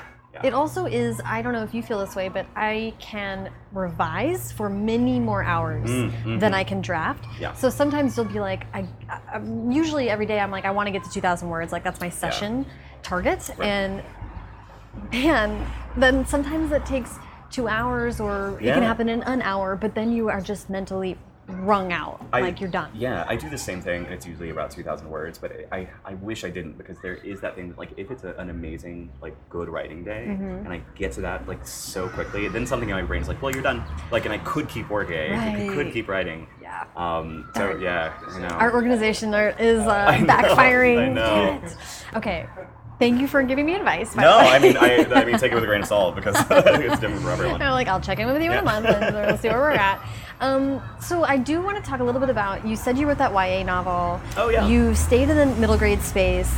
[0.43, 4.51] It also is, I don't know if you feel this way, but I can revise
[4.51, 6.55] for many more hours Mm, than mhm.
[6.55, 7.25] I can draft.
[7.39, 7.53] Yeah.
[7.53, 9.39] So sometimes you'll be like, I, I
[9.69, 11.71] usually every day I'm like, I want to get to 2,000 words.
[11.71, 12.65] Like that's my session
[13.03, 13.49] target.
[13.57, 13.67] Right.
[13.69, 14.03] And
[15.13, 17.17] man, then sometimes it takes
[17.51, 21.17] two hours or it can happen in an hour, but then you are just mentally
[21.47, 22.25] wrung out.
[22.33, 22.89] I- like you're done.
[22.93, 25.37] Yeah, I do the same thing, and it's usually about two thousand words.
[25.37, 28.23] But I, I wish I didn't because there is that thing that like if it's
[28.23, 30.65] a, an amazing like good writing day, Mm-hmm.
[30.65, 33.41] and I get to that like so quickly, then something in my brain is like,
[33.41, 33.83] well, you're done.
[34.11, 36.47] Like, and I could keep working, I could- keep writing.
[36.61, 36.85] Yeah.
[36.95, 37.49] Um.
[37.55, 37.81] So Darn.
[37.81, 38.47] yeah, I know.
[38.47, 40.99] Our organization is uh, know, backfiring.
[40.99, 41.61] I know.
[42.15, 42.47] Okay.
[42.97, 44.15] Thank you for giving me advice.
[44.15, 44.37] no.
[44.37, 47.21] I mean, I, I mean, take it with a grain of salt because it's different
[47.23, 47.59] for everyone.
[47.59, 48.59] Like, I'll check in with you in Yeah.
[48.61, 49.99] a month and we'll see where we're at.
[50.41, 52.65] Um, so I do want to talk a little bit about.
[52.67, 54.19] You said you wrote that YA novel.
[54.37, 54.67] Oh, yeah.
[54.67, 56.53] You stayed in the middle grade space.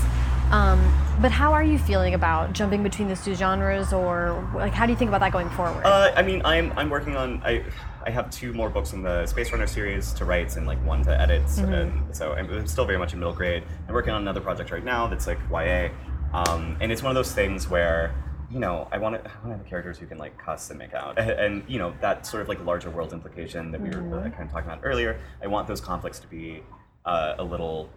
[0.51, 0.80] Um,
[1.21, 4.91] but how are you feeling about jumping between those two genres, or like, how do
[4.93, 5.84] you think about that going forward?
[5.86, 7.65] Uh, I mean, I'm I'm working on I
[8.05, 11.03] I have two more books in the Space Runner series to write and like one
[11.03, 11.73] to edit, Mm-hmm.
[11.73, 13.63] and so I'm still very much in middle grade.
[13.89, 15.89] I'm working on another project right now that's like YA,
[16.34, 18.13] um, and it's one of those things where
[18.50, 20.80] you know I want to I want to have characters who can like cuss and
[20.80, 23.89] make out, and, and you know that sort of like larger world implication that we
[23.89, 24.10] Mm-hmm.
[24.10, 25.20] were kind of talking about earlier.
[25.43, 26.64] I want those conflicts to be
[27.06, 27.89] uh, a little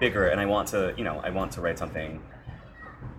[0.00, 2.22] bigger, and I want to you know I want to write something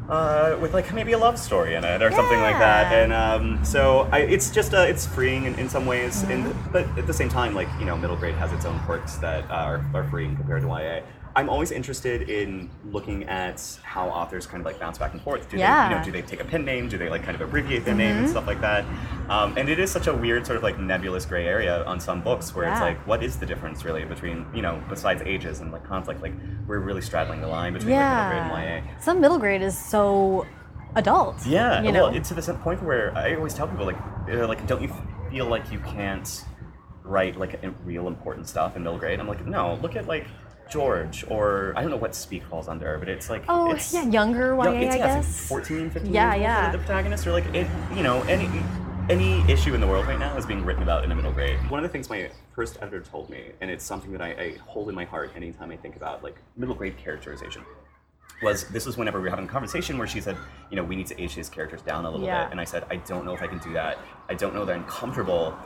[0.09, 2.91] uh, with like maybe a love story in it or something like that.
[2.91, 6.87] And um, so I, it's just uh, it's freeing in, in some ways, and but
[6.97, 9.85] at the same time, like you know, middle grade has its own quirks that are,
[9.93, 11.01] are freeing compared to YA.
[11.35, 15.43] I'm always interested in looking at how authors kind of like bounce back and forth.
[15.49, 15.89] Do they, you Yeah.
[15.97, 16.89] know, do they take a pen name?
[16.89, 18.83] Do they like kind of abbreviate their name and stuff like that?
[19.29, 22.21] Um, and it is such a weird sort of like nebulous gray area on some
[22.21, 25.71] books where it's like, what is the difference really between you know, besides ages and
[25.71, 26.21] like conflict?
[26.21, 26.33] Like
[26.67, 28.85] we're really straddling the line between like middle grade and.
[28.85, 28.99] YA.
[28.99, 30.45] Some middle grade is so
[30.95, 31.45] adult.
[31.45, 32.05] Yeah, You know.
[32.05, 34.91] well, it's to the point where I always tell people like, like, don't you
[35.29, 36.45] feel like you can't
[37.03, 39.19] write like real important stuff in middle grade?
[39.19, 39.75] I'm like, no.
[39.81, 40.27] Look at like
[40.69, 44.03] George, or I don't know what Speak falls under, but it's like, oh, it's, yeah,
[44.07, 45.51] younger YA, no, it's, I yeah, it's guess.
[45.51, 46.71] like 14, 15 Yeah, years yeah.
[46.71, 48.47] the protagonist, or like, it, you know, any
[49.09, 51.57] any issue in the world right now is being written about in a middle grade.
[51.71, 54.53] One of the things my first editor told me, and it's something that I, I
[54.67, 57.63] hold in my heart anytime I think about like middle grade characterization,
[58.43, 60.37] was this was whenever we were having a conversation where she said,
[60.69, 62.43] you know, we need to age these characters down a little Yeah.
[62.43, 63.97] bit, and I said, I don't know if I can do that.
[64.29, 65.57] I don't know that I'm comfortable.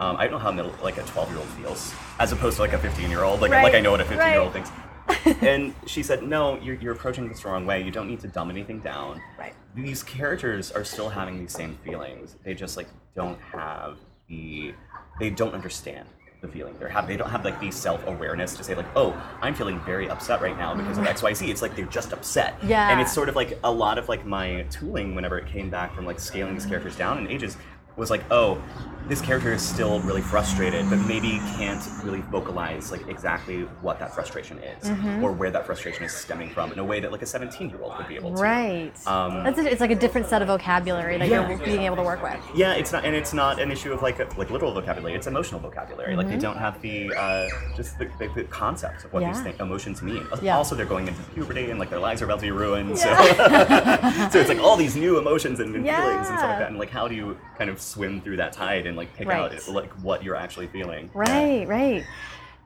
[0.00, 2.62] Um, I don't know how middle, like a 12 year old feels, as opposed to
[2.62, 3.40] like a 15 year old.
[3.40, 4.64] Like, Right, like I know what a 15 year old right.
[4.66, 4.70] thinks.
[5.42, 7.82] and she said, no, you're, you're approaching this the wrong way.
[7.82, 9.20] You don't need to dumb anything down.
[9.38, 9.54] Right.
[9.74, 12.36] These characters are still having these same feelings.
[12.44, 14.74] They just like don't have the,
[15.20, 16.08] they don't understand
[16.40, 17.08] the feeling they're having.
[17.08, 20.40] They don't have like the self awareness to say like, oh, I'm feeling very upset
[20.42, 21.50] right now because of X, Y, Z.
[21.50, 22.56] It's like they're just upset.
[22.64, 22.90] Yeah.
[22.90, 25.94] And it's sort of like a lot of like my tooling whenever it came back
[25.94, 27.56] from like scaling these characters down in ages
[27.96, 28.60] was like, oh,
[29.08, 34.14] this character is still really frustrated, but maybe can't really vocalize like exactly what that
[34.14, 35.22] frustration is Mm-hmm.
[35.24, 37.80] or where that frustration is stemming from in a way that like a 17 year
[37.82, 38.40] old would be able to.
[38.42, 38.92] Right.
[39.06, 41.48] Um, That's a, it's like a different set of vocabulary that Yeah.
[41.48, 42.38] you're being able to work with.
[42.54, 45.14] Yeah, it's not, and it's not an issue of like like literal vocabulary.
[45.14, 46.16] It's emotional vocabulary.
[46.16, 49.46] Like they don't have the uh, just the, the, the concept of what these Mm-hmm.
[49.46, 49.52] Yeah.
[49.52, 50.26] thi- emotions mean.
[50.42, 50.56] Yeah.
[50.56, 52.98] Also, they're going into puberty and like their lives are about to be ruined.
[52.98, 53.08] So,
[54.30, 56.68] so it's like all these new emotions and, and feelings and stuff like that.
[56.68, 59.52] And like, how do you kind of swim through that tide and like pick Right.
[59.52, 61.10] out like what you're actually feeling?
[61.14, 61.20] Yeah.
[61.20, 62.04] Right, right.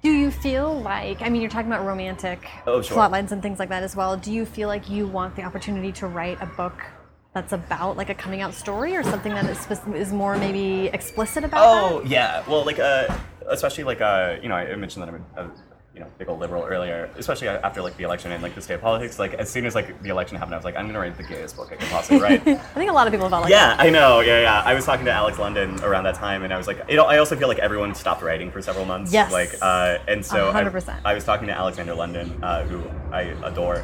[0.02, 2.94] Do you feel like, I mean, you're talking about romantic Oh, sure.
[2.94, 4.16] plot lines and things like that as well.
[4.16, 6.84] Do you feel like you want the opportunity to write a book
[7.32, 11.44] that's about like a coming out story or something that is, is more maybe explicit
[11.44, 13.08] about Oh yeah, well like uh,
[13.48, 15.50] especially like uh, you know I mentioned that I'm a, a
[15.96, 18.74] you know big old liberal earlier, especially after like the election and like the state
[18.74, 19.18] of politics.
[19.18, 21.22] Like as soon as like the election happened, I was like I'm gonna write the
[21.22, 22.40] gayest book I can possibly write.
[22.46, 24.20] I think a lot of people felt like Yeah, I know.
[24.20, 24.62] Yeah, yeah.
[24.62, 27.34] I was talking to Alex London around that time, and I was like, I also
[27.34, 29.10] feel like everyone stopped writing for several months.
[29.10, 29.32] Yes.
[29.32, 31.00] Like, uh, and so I, 100%.
[31.02, 33.82] I was talking to Alexander London, uh, who I adore.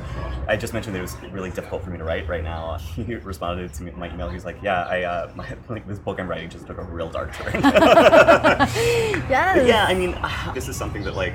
[0.48, 2.78] I just mentioned that it was really difficult for me to write right now.
[2.92, 4.28] He responded to me, my email.
[4.28, 6.82] He was like, "Yeah, I uh, my, like this book I'm writing just took a
[6.82, 7.62] real dark turn."
[9.32, 9.66] Yes.
[9.66, 10.16] yeah, I mean,
[10.54, 11.34] this is something that like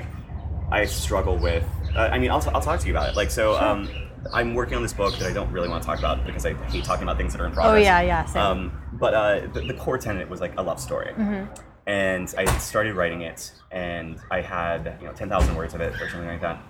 [0.70, 1.64] I struggle with.
[1.96, 3.16] Uh, I mean, I'll, I'll talk to you about it.
[3.16, 3.88] Like, so um,
[4.32, 6.54] I'm working on this book that I don't really want to talk about because I
[6.70, 7.74] hate talking about things that are in progress.
[7.74, 8.42] Oh, yeah, yeah, same.
[8.42, 11.12] Um, but uh, the, the core tenet was like a love story.
[11.12, 11.52] Mm-hmm.
[11.86, 16.10] And I started writing it, and I had you know 10,000 words of it or
[16.10, 16.62] something like that.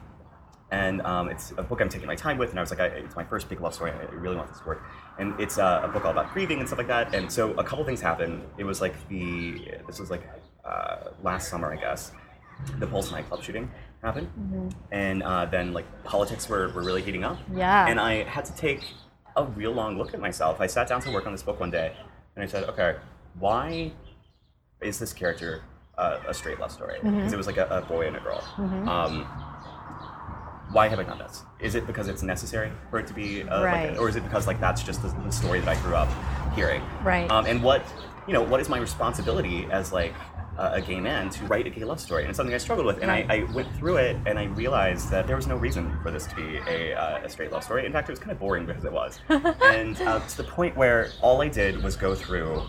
[0.71, 2.87] And um, it's a book I'm taking my time with, and I was like, I,
[2.87, 3.91] it's my first big love story.
[3.91, 4.85] I really want this to work.
[5.19, 7.15] And it's uh, a book all about grieving and stuff like that.
[7.15, 8.45] And so a couple things happened.
[8.59, 10.23] It was like the this was like
[10.65, 12.13] uh, last summer, I guess.
[12.79, 13.71] The Pulse nightclub shooting
[14.03, 17.39] happened, and uh, then like politics were, were really heating up.
[17.55, 17.87] Yeah.
[17.89, 18.83] And I had to take
[19.37, 20.61] a real long look at myself.
[20.61, 21.93] I sat down to work on this book one day,
[22.37, 22.97] and I said, okay,
[23.39, 23.93] why
[24.81, 25.63] is this character
[25.97, 26.99] uh, a straight love story?
[27.03, 28.43] Because it was like a, a boy and a girl.
[28.89, 29.25] Um,
[30.71, 31.43] why have I done this?
[31.61, 33.91] Is it because it's necessary for it to be, uh, Right.
[33.93, 36.09] like, or is it because like that's just the, the story that I grew up
[36.55, 36.83] hearing?
[37.03, 37.29] Right.
[37.31, 37.83] Um, and what
[38.27, 40.13] you know, what is my responsibility as like
[40.59, 42.23] a, a gay man to write a gay love story?
[42.23, 42.99] And it's something I struggled with.
[42.99, 46.11] And I, I went through it, and I realized that there was no reason for
[46.11, 47.87] this to be a, uh, a straight love story.
[47.87, 49.21] In fact, it was kind of boring because it was.
[49.29, 52.63] and uh, to the point where all I did was go through,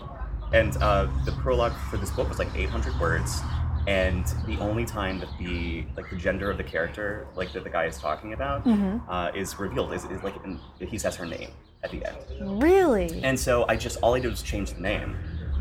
[0.52, 3.40] and uh, the prologue for this book was like 800 words.
[3.86, 7.70] And the only time that the like the gender of the character, like that the
[7.70, 8.62] guy is talking about,
[9.08, 11.48] uh, is revealed is, is like in, he says her name
[11.82, 12.62] at the end.
[12.62, 13.20] Really?
[13.22, 15.16] And so I just all I did was change the name.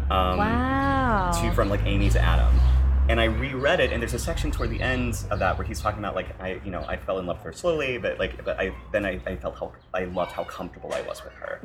[0.09, 1.31] Um, wow.
[1.41, 2.53] To from like Amy to Adam.
[3.09, 5.81] And I reread it, and there's a section toward the end of that where he's
[5.81, 8.45] talking about like I, you know, I fell in love with her slowly, but like,
[8.45, 11.59] but I then I, I felt how I loved how comfortable I was with her,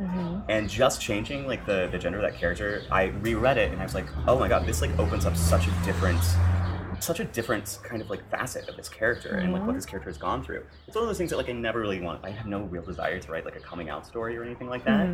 [0.49, 3.85] and just changing like the the gender of that character, I reread it, and I
[3.85, 6.23] was like, oh my god, this like opens up such a different,
[6.99, 10.09] such a different kind of like facet of this character and like what this character
[10.09, 10.65] has gone through.
[10.87, 12.25] It's one of those things that like I never really want.
[12.25, 14.87] I have no real desire to write like a coming out story or anything like
[14.87, 15.07] that.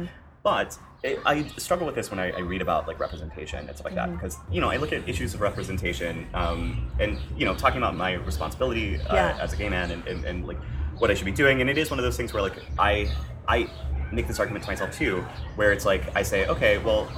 [0.43, 3.85] But it, I struggle with this when I, I read about like representation and stuff
[3.87, 7.55] like that because you know I look at issues of representation um, and you know
[7.55, 9.39] talking about my responsibility uh, Yeah.
[9.41, 10.59] as a gay man and, and, and like
[10.99, 13.11] what I should be doing and it is one of those things where like I
[13.49, 13.71] I
[14.13, 15.25] make this argument to myself too
[15.57, 17.11] where it's like I say okay well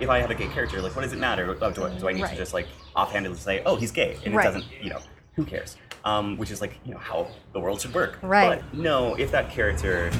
[0.00, 2.08] if I have a gay character like what does it matter Oh, do I, do
[2.08, 2.30] I need Right.
[2.30, 4.44] to just like offhandedly say oh he's gay and Right.
[4.44, 5.00] it doesn't you know
[5.36, 8.60] who cares um, which is like you know how the world should work Right.
[8.60, 10.10] but no if that character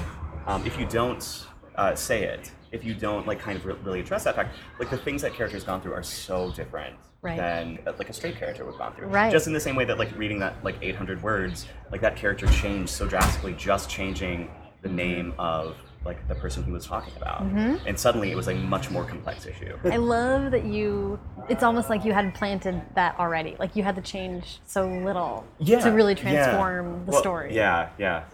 [0.46, 1.46] um, if you don't
[1.80, 4.90] uh, say it, if you don't like kind of re- really address that fact, like
[4.90, 7.36] the things that character's gone through are so different Right.
[7.36, 9.08] than uh, like a straight character would have gone through.
[9.08, 9.30] Right.
[9.30, 12.46] Just in the same way that like reading that like 800 words, like that character
[12.46, 14.50] changed so drastically, just changing
[14.82, 17.86] the name of like the person he was talking about, Mm-hmm.
[17.86, 19.76] and suddenly it was a much more complex issue.
[19.84, 21.18] I love that you.
[21.50, 23.54] It's almost like you had planted that already.
[23.58, 26.22] Like you had to change so little to really yeah.
[26.22, 27.54] transform the Well, story.
[27.54, 28.24] Yeah, yeah.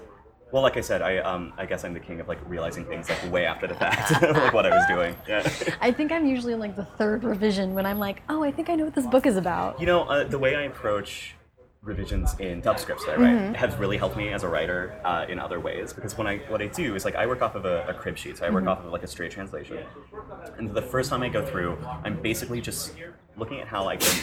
[0.52, 3.08] Well, like I said, I um, I guess I'm the king of like realizing things
[3.08, 5.16] like way after the fact, like what I was doing.
[5.28, 5.48] Yeah.
[5.80, 8.70] I think I'm usually in like the third revision when I'm like, oh, I think
[8.70, 9.80] I know what this book is about.
[9.80, 11.34] You know, uh, the way I approach
[11.82, 13.54] revisions in dub scripts that I write Mm-hmm.
[13.54, 16.60] has really helped me as a writer uh, in other ways because when I what
[16.62, 18.62] I do is like I work off of a, a crib sheet, so I work
[18.64, 18.68] Mm-hmm.
[18.68, 19.78] off of like a straight translation,
[20.58, 22.92] and the first time I go through, I'm basically just
[23.36, 24.16] looking at how I can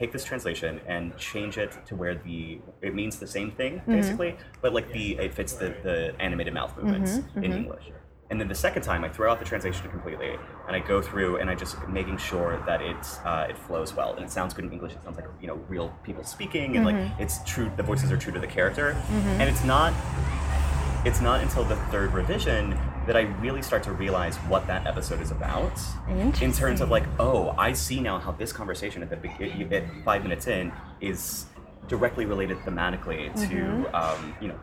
[0.00, 3.92] take this translation and change it to where the it means the same thing Mm-hmm.
[3.98, 7.44] basically, but like the it fits the, the animated mouth movements Mm-hmm.
[7.44, 7.84] in English.
[8.30, 10.30] And then the second time, I throw out the translation completely,
[10.68, 14.10] and I go through and I just making sure that it uh, it flows well
[14.16, 14.92] and it sounds good in English.
[14.92, 17.68] It sounds like you know real people speaking, and like it's true.
[17.76, 18.86] The voices are true to the character,
[19.40, 19.92] and it's not.
[21.04, 22.76] It's not until the third revision
[23.06, 25.72] that I really start to realize what that episode is about.
[26.40, 29.84] In terms of like, oh, I see now how this conversation at the begin at
[30.04, 31.46] five minutes in is
[31.88, 34.60] directly related thematically to um, you know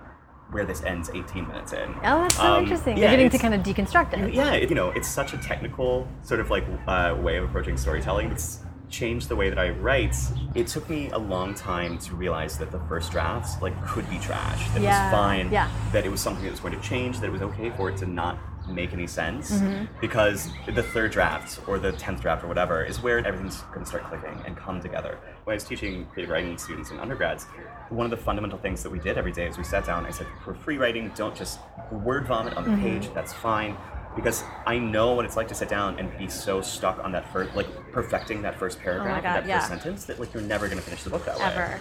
[0.52, 1.90] where this ends 18 minutes in.
[2.06, 2.96] Oh, that's so Um, interesting.
[2.96, 4.34] yeah, You're getting to kind of deconstruct it.
[4.34, 7.76] yeah, it, you know, it's such a technical sort of like uh, way of approaching
[7.76, 8.32] storytelling.
[8.32, 8.60] It's
[8.90, 10.16] changed the way that I write.
[10.56, 14.18] It took me a long time to realize that the first drafts like could be
[14.20, 14.68] trash.
[14.72, 15.52] That Yeah, it was fine.
[15.52, 15.70] yeah.
[15.92, 17.20] That it was something that was going to change.
[17.20, 18.38] That it was okay for it to not
[18.70, 19.86] make any sense Mm-hmm.
[20.02, 23.86] because the third draft or the tenth draft or whatever is where everything's going to
[23.86, 25.18] start clicking and come together.
[25.46, 27.46] When I was teaching creative writing students and undergrads,
[27.90, 30.06] one of the fundamental things that we did every day is we sat down.
[30.06, 31.60] I said, for free writing, don't just
[31.92, 32.82] word vomit on the Mm-hmm.
[33.00, 33.14] page.
[33.14, 33.78] That's fine
[34.18, 37.32] because I know what it's like to sit down and be so stuck on that
[37.32, 39.60] first, like perfecting that first paragraph, Oh God, that yeah.
[39.60, 41.46] first sentence, that like you're never going to finish the book that way.
[41.46, 41.80] ever.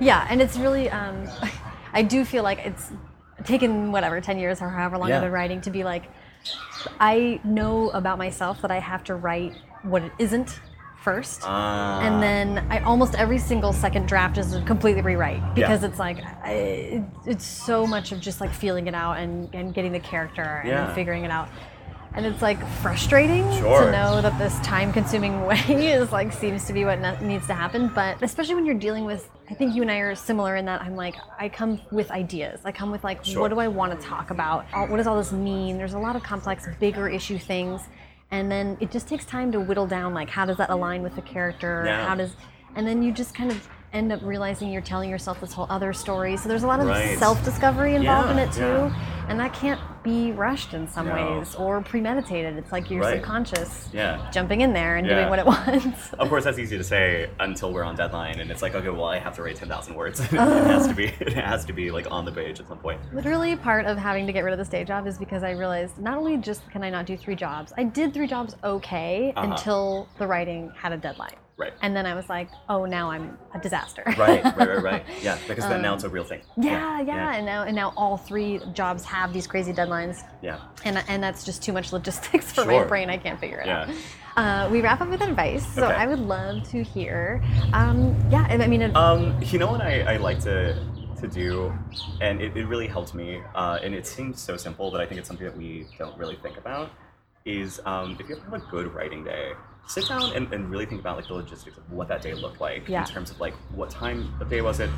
[0.00, 0.88] Yeah, and it's really.
[0.88, 1.28] Um,
[1.92, 2.90] I do feel like it's
[3.44, 5.16] taken whatever ten years or however long Yeah.
[5.16, 6.04] I've been writing to be like.
[7.00, 10.60] I know about myself that I have to write what it isn't
[11.06, 11.42] first.
[11.44, 12.00] Ah.
[12.00, 16.18] and then I almost every single second draft is a completely rewrite because it's like
[16.42, 20.00] I, it, it's so much of just like feeling it out and, and getting the
[20.00, 20.86] character and Yeah.
[20.86, 21.48] then figuring it out.
[22.14, 23.84] And it's like frustrating Sure.
[23.84, 25.60] to know that this time-consuming way
[25.92, 27.86] is like seems to be what ne- needs to happen.
[27.94, 30.80] But especially when you're dealing with, I think you and I are similar in that
[30.80, 32.58] I'm like I come with ideas.
[32.64, 33.42] I come with like, Sure.
[33.42, 34.64] what do I want to talk about?
[34.90, 35.76] What does all this mean?
[35.78, 37.82] There's a lot of complex, bigger issue things,
[38.30, 40.14] and then it just takes time to whittle down.
[40.14, 41.84] Like, how does that align with the character?
[41.86, 42.06] Yeah.
[42.06, 42.32] How does,
[42.74, 45.92] and then you just kind of end up realizing you're telling yourself this whole other
[45.92, 46.36] story.
[46.36, 47.18] So there's a lot of Right.
[47.18, 49.26] self-discovery involved in it too, yeah.
[49.28, 51.14] and that can't be rushed in some No.
[51.14, 52.56] ways or premeditated.
[52.56, 53.16] It's like your Right.
[53.16, 54.30] subconscious Yeah.
[54.30, 55.16] jumping in there and Yeah.
[55.16, 56.12] doing what it wants.
[56.12, 59.06] Of course, that's easy to say until we're on deadline, and it's like, okay, well,
[59.06, 60.20] I have to write ten thousand words.
[60.20, 63.00] it has to be, it has to be like on the page at some point.
[63.12, 65.98] Literally, part of having to get rid of this day job is because I realized
[65.98, 69.50] not only just can I not do three jobs, I did three jobs okay Uh-huh.
[69.50, 71.34] until the writing had a deadline.
[71.58, 71.72] Right.
[71.80, 74.02] And then I was like, oh, now I'm a disaster.
[74.18, 75.04] Right, right, right, right.
[75.22, 76.42] Yeah, because then now it's a real thing.
[76.58, 79.95] Yeah, yeah, and now and now all three jobs have these crazy deadlines,
[80.42, 80.58] yeah.
[80.84, 83.10] and and that's just too much logistics for my brain.
[83.10, 83.82] I can't figure it Yeah.
[83.82, 83.90] out.
[84.36, 85.94] Uh, we wrap up with advice, so Okay.
[85.94, 87.42] I would love to hear.
[87.72, 90.76] Um, yeah, I mean, Um, you know what I, I like to
[91.22, 91.72] to do,
[92.20, 95.18] and it, it really helped me, uh, and it seems so simple, but I think
[95.18, 96.90] it's something that we don't really think about.
[97.46, 99.52] Is um, if you have a good writing day,
[99.86, 102.60] sit down and, and really think about like the logistics of what that day looked
[102.60, 103.00] like Yeah.
[103.00, 104.90] in terms of like what time of day was it,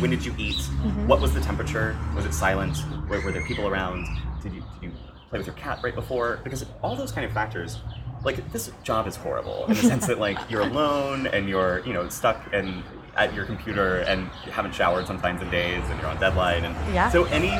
[0.00, 1.06] when did you eat, Mm-hmm.
[1.06, 2.78] what was the temperature, was it silent,
[3.08, 4.06] were, were there people around,
[4.42, 4.92] did you did you
[5.28, 6.40] play with your cat right before?
[6.42, 7.78] Because all those kind of factors
[8.24, 11.92] like this job is horrible in the sense that like you're alone and you're you
[11.94, 12.82] know stuck and
[13.16, 16.74] at your computer and you haven't showered sometimes in days and you're on deadline and
[16.94, 17.08] Yeah.
[17.10, 17.50] so any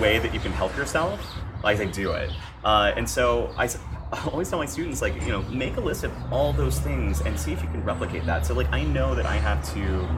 [0.00, 1.20] way that you can help yourself
[1.62, 2.30] I say do it
[2.64, 3.68] uh, and so I
[4.30, 7.38] always tell my students like you know make a list of all those things and
[7.38, 10.08] see if you can replicate that so like I know that I have to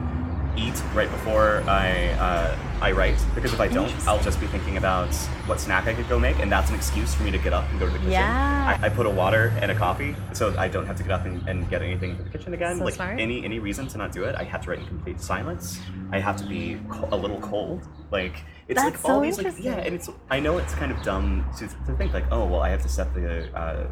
[0.57, 4.77] eat right before I uh, I write because if I don't I'll just be thinking
[4.77, 5.13] about
[5.45, 7.69] what snack I could go make and that's an excuse for me to get up
[7.69, 8.77] and go to the kitchen Yeah.
[8.81, 11.25] I, I put a water and a coffee so I don't have to get up
[11.25, 12.77] and, and get anything from the kitchen again.
[12.77, 13.19] So like smart.
[13.19, 15.79] any any reason to not do it, I have to write in complete silence.
[16.11, 17.87] I have to be co- a little cold.
[18.11, 20.91] Like it's That's like all so these like yeah, and it's I know it's kind
[20.91, 23.87] of dumb to, to think like oh well I have to set the uh,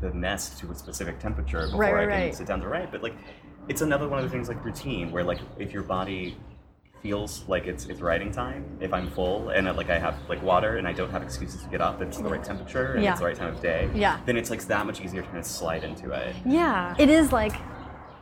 [0.00, 2.34] the nest to a specific temperature before Right, I can right.
[2.34, 2.90] sit down to write.
[2.90, 3.14] But like
[3.70, 6.36] it's another one of the things like routine where like if your body
[7.04, 10.42] feels like it's it's writing time if i'm full and uh, like i have like
[10.42, 13.12] water and i don't have excuses to get up it's the right temperature and Yeah.
[13.12, 14.18] it's the right time of day Yeah.
[14.26, 17.30] then it's like that much easier to kind of slide into it Yeah, it is
[17.32, 17.52] like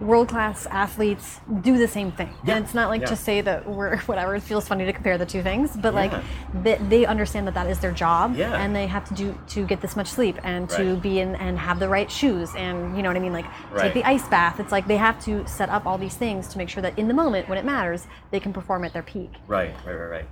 [0.01, 3.09] world class athletes do the same thing, Yeah, and it's not like yeah.
[3.09, 4.36] to say that we're whatever.
[4.36, 6.22] It feels funny to compare the two things, but like Yeah.
[6.62, 9.80] they, they understand that that is their job, and they have to do to get
[9.80, 11.03] this much sleep and to Right.
[11.03, 13.82] be in and have the right shoes and you know what I mean, like Right.
[13.92, 14.61] take the ice bath.
[14.61, 17.09] It's like they have to set up all these things to make sure that in
[17.09, 19.32] the moment when it matters, they can perform at their peak.
[19.49, 20.28] right right right right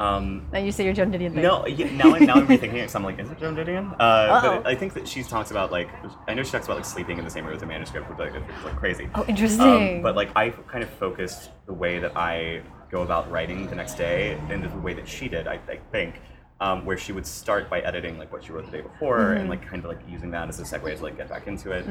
[0.00, 1.42] um Now you say you're Joan Didion thing.
[1.42, 2.86] No, yeah, now I'm now I'm rethinking it.
[2.86, 3.94] 'cause I'm like, is it Joan Didion?
[4.00, 5.88] Uh, but I think that she talks about like,
[6.26, 8.18] I know she talks about like sleeping in the same room as a manuscript, which
[8.18, 9.08] like, it's like crazy.
[9.14, 9.96] Oh, interesting.
[9.98, 13.76] Um, but like, I kind of focused the way that I go about writing the
[13.76, 15.46] next day in the way that she did.
[15.46, 16.14] I, I think.
[16.62, 19.40] Um, where she would start by editing like what she wrote the day before Mm-hmm.
[19.40, 21.70] and like kind of like using that as a segue to like get back into
[21.70, 21.86] it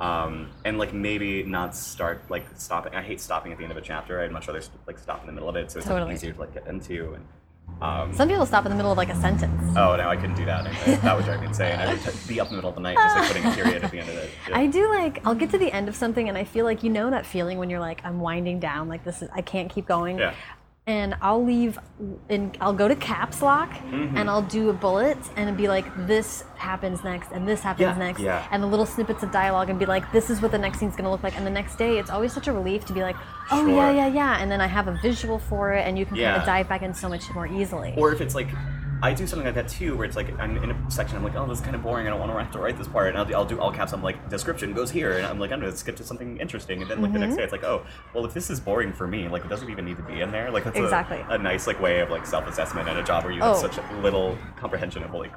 [0.00, 3.76] um, and like maybe not start like stopping i hate stopping at the end of
[3.76, 5.96] a chapter i'd much rather like stop in the middle of it so it's like,
[5.96, 6.14] Totally.
[6.14, 7.26] easier to like get into and
[7.80, 9.60] um, Some people stop in the middle of like a sentence.
[9.76, 10.66] Oh no, I couldn't do that.
[10.66, 11.78] I- that would drive me insane.
[11.78, 13.50] I would t- be up in the middle of the night just like putting a
[13.54, 14.30] period at the end of it.
[14.48, 14.58] Yeah.
[14.58, 16.90] I do like I'll get to the end of something and I feel like you
[16.90, 19.86] know that feeling when you're like I'm winding down like this is I can't keep
[19.86, 20.18] going.
[20.18, 20.34] Yeah.
[20.86, 21.78] And I'll leave
[22.28, 24.18] and I'll go to caps lock Mm-hmm.
[24.18, 27.94] and I'll do a bullet and be like this happens next and this happens Yeah,
[27.96, 28.46] next yeah.
[28.50, 30.94] and the little snippets of dialogue and be like this is what the next scene's
[30.96, 33.00] going to look like and the next day it's always such a relief to be
[33.02, 33.16] like
[33.50, 33.92] oh yeah Sure.
[33.94, 36.44] yeah yeah and then I have a visual for it and you can kind of
[36.44, 37.94] dive back in so much more easily.
[37.96, 38.48] Or if it's like,
[39.02, 41.34] I do something like that too, where it's like I'm in a section, I'm like,
[41.36, 42.06] oh, this is kind of boring.
[42.06, 43.70] I don't want to have to write this part, and I'll, do- I'll do all
[43.70, 43.92] caps.
[43.92, 46.90] I'm like, description goes here, and I'm like, I'm gonna skip to something interesting, and
[46.90, 47.26] then like the Mm-hmm.
[47.28, 47.84] next day, it's like, oh,
[48.14, 50.30] well, if this is boring for me, like it doesn't even need to be in
[50.30, 50.50] there.
[50.50, 51.22] Like that's Exactly.
[51.28, 53.60] a, nice like way of like self-assessment at a job where you have Oh.
[53.60, 55.32] such little comprehension of like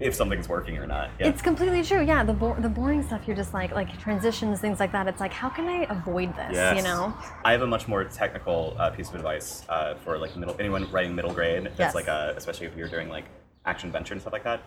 [0.00, 1.10] if something's working or not.
[1.20, 1.28] Yeah.
[1.28, 2.02] It's completely true.
[2.04, 5.06] Yeah, the bo- the boring stuff you're just like like transitions things like that.
[5.06, 6.50] It's like how can I avoid this?
[6.52, 6.76] Yes.
[6.76, 7.14] You know?
[7.44, 10.90] I have a much more technical uh, piece of advice uh, for like middle anyone
[10.90, 11.64] writing middle grade.
[11.64, 11.94] That's Yes.
[11.94, 13.24] like uh, especially if you're doing like
[13.66, 14.62] action adventure and stuff like that.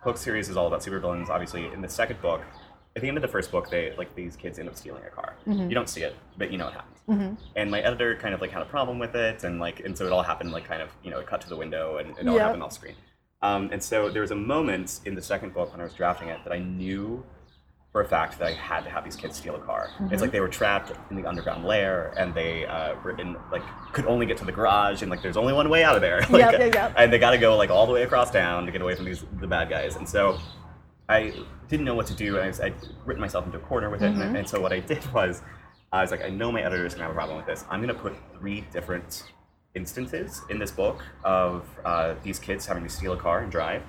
[0.00, 1.28] Cloak series is all about supervillains.
[1.28, 2.42] Obviously, in the second book,
[2.94, 5.10] at the end of the first book, they like these kids end up stealing a
[5.10, 5.34] car.
[5.46, 5.68] Mm-hmm.
[5.68, 7.38] You don't see it, but you know it happens.
[7.56, 10.06] And my editor kind of like had a problem with it, and like and so
[10.06, 12.26] it all happened like kind of you know it cut to the window and it
[12.26, 12.42] all Yep.
[12.42, 12.94] happened off screen.
[13.42, 16.28] Um, and so there was a moment in the second book when I was drafting
[16.28, 17.24] it that I knew
[17.96, 19.88] for a fact that I had to have these kids steal a car.
[19.94, 20.12] Mm-hmm.
[20.12, 23.62] It's like they were trapped in the underground lair, and they uh, were in like
[23.94, 26.20] could only get to the garage, and like there's only one way out of there.
[26.28, 26.94] like, Yep, yep, yep.
[26.94, 29.06] And they got to go like all the way across town to get away from
[29.06, 29.96] these the bad guys.
[29.96, 30.38] And so
[31.08, 31.32] I
[31.68, 32.74] didn't know what to do, and I was, I'd
[33.06, 34.12] written myself into a corner with it.
[34.12, 34.20] Mm-hmm.
[34.20, 35.40] And, and so what I did was
[35.90, 37.64] I was like, I know my editor is gonna have a problem with this.
[37.70, 39.22] I'm gonna put three different
[39.76, 43.82] instances in this book of uh, these kids having to steal a car and drive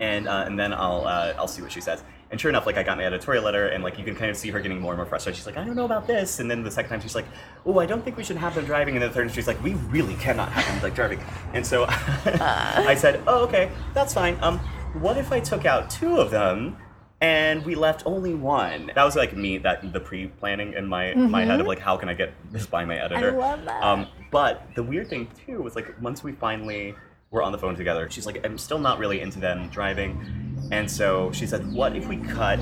[0.00, 2.02] and uh, and then I'll uh, I'll see what she says.
[2.28, 4.36] And sure enough, like I got my editorial letter, and like you can kind of
[4.36, 5.36] see her getting more and more frustrated.
[5.36, 6.40] She's like, I don't know about this.
[6.40, 7.26] And then the second time, she's like,
[7.64, 8.94] Oh, I don't think we should have them driving.
[8.96, 11.20] And then the third, time, she's like, We really cannot have them like driving.
[11.52, 14.36] And so I said, Oh, okay, that's fine.
[14.42, 14.58] Um,
[14.94, 16.76] what if I took out two of them?
[17.22, 18.90] and we left only one.
[18.94, 22.10] That was like me, that the pre-planning in my my head of like how can
[22.10, 23.30] I get this by my editor.
[23.30, 23.38] Mm-hmm.
[23.38, 23.82] love that.
[23.82, 26.94] Um, but the weird thing too was like once we finally
[27.30, 30.90] were on the phone together, she's like, I'm still not really into them driving, and
[30.90, 32.60] so she said, what if we cut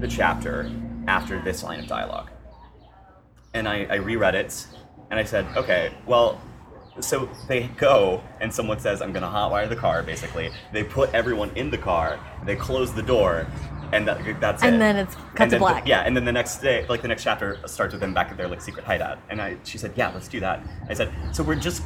[0.00, 0.70] the chapter
[1.06, 2.30] after this line of dialogue?
[3.54, 4.66] And I, I reread it,
[5.10, 6.40] and I said, okay, well.
[6.98, 11.50] So they go, and someone says, "I'm gonna hotwire the car." Basically, they put everyone
[11.54, 12.18] in the car.
[12.46, 13.46] They close the door,
[13.92, 14.66] and that, that's it.
[14.66, 15.86] And then it's cut to black.
[15.86, 18.36] Yeah, and then the next day, like the next chapter, starts with them back at
[18.36, 19.18] their like secret hideout.
[19.28, 21.82] And I, she said, "Yeah, let's do that." I said, "So we're just,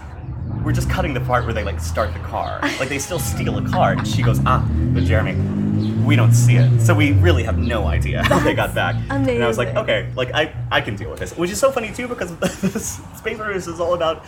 [0.64, 2.60] we're just cutting the part where they like start the car.
[2.80, 6.56] Like they still steal a car." And she goes, "Ah, but Jeramey, we don't see
[6.56, 9.36] it, so we really have no idea how they got back." Amazing.
[9.36, 11.70] And I was like, "Okay, like I, I can deal with this," which is so
[11.70, 14.24] funny too because this Space Runners is all about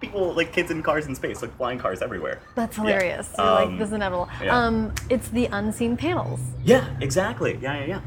[0.00, 2.40] people like kids in cars in space, like flying cars everywhere.
[2.54, 2.82] That's Yeah.
[2.84, 3.30] hilarious.
[3.38, 4.28] Like, Um, this is inevitable.
[4.42, 4.56] yeah.
[4.58, 6.40] Um, it's the unseen panels.
[6.64, 7.58] Yeah, exactly.
[7.62, 8.00] Yeah, yeah, yeah.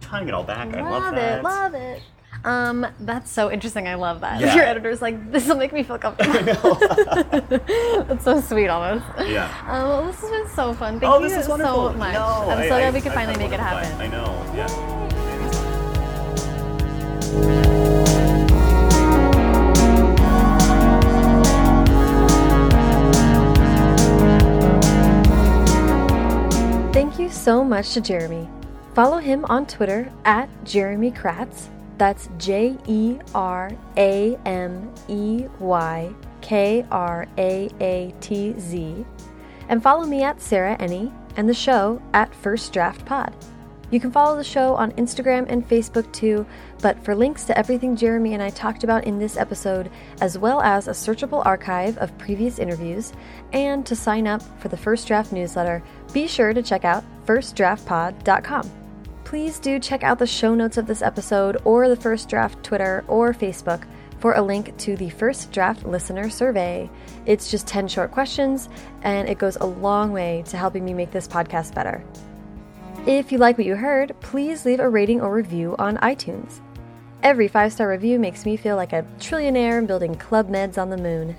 [0.00, 0.74] Tying it all back.
[0.74, 1.38] I love Love that.
[1.38, 2.02] it, love it.
[2.44, 3.88] Um, that's so interesting.
[3.88, 4.38] I love that.
[4.40, 4.54] Yeah.
[4.54, 6.74] Your editor's like, this will make me feel comfortable.
[8.04, 9.04] that's so sweet, almost.
[9.26, 9.48] Yeah.
[9.68, 11.00] Um, well, this has been so fun.
[11.00, 11.56] Thank Oh, you so
[11.92, 12.14] much.
[12.14, 14.00] No, I'm I- so I- glad we could I've finally make it happen.
[14.00, 14.44] I know.
[14.54, 14.68] Yeah.
[27.14, 28.50] Thank you so much to Jeramey.
[28.92, 31.68] Follow him on Twitter at Jeramey Kraatz.
[31.96, 39.06] That's J E R A M E Y K R A A T Z.
[39.68, 43.32] And follow me at Sarah Enni and the show at First Draft Pod.
[43.94, 46.44] You can follow the show on Instagram and Facebook too,
[46.82, 49.88] but for links to everything Jeramey and I talked about in this episode,
[50.20, 53.12] as well as a searchable archive of previous interviews,
[53.52, 55.80] and to sign up for the First Draft newsletter,
[56.12, 58.68] be sure to check out firstdraftpod.com.
[59.22, 63.04] Please do check out the show notes of this episode or the First Draft Twitter
[63.06, 63.86] or Facebook
[64.18, 66.90] for a link to the First Draft Listener Survey.
[67.26, 68.68] It's just 10 short questions,
[69.02, 72.02] and it goes a long way to helping me make this podcast better.
[73.06, 76.60] If you like what you heard, please leave a rating or review on iTunes.
[77.22, 80.96] Every five star review makes me feel like a trillionaire building club meds on the
[80.96, 81.36] moon.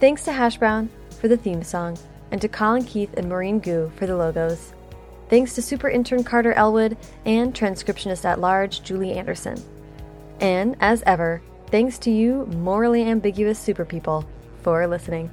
[0.00, 0.90] Thanks to Hash Brown
[1.20, 1.96] for the theme song,
[2.32, 4.72] and to Colin Keith and Maureen Gu for the logos.
[5.28, 9.62] Thanks to super intern Carter Elwood and transcriptionist at large Julie Anderson.
[10.40, 14.24] And, as ever, thanks to you, morally ambiguous super people,
[14.62, 15.30] for listening.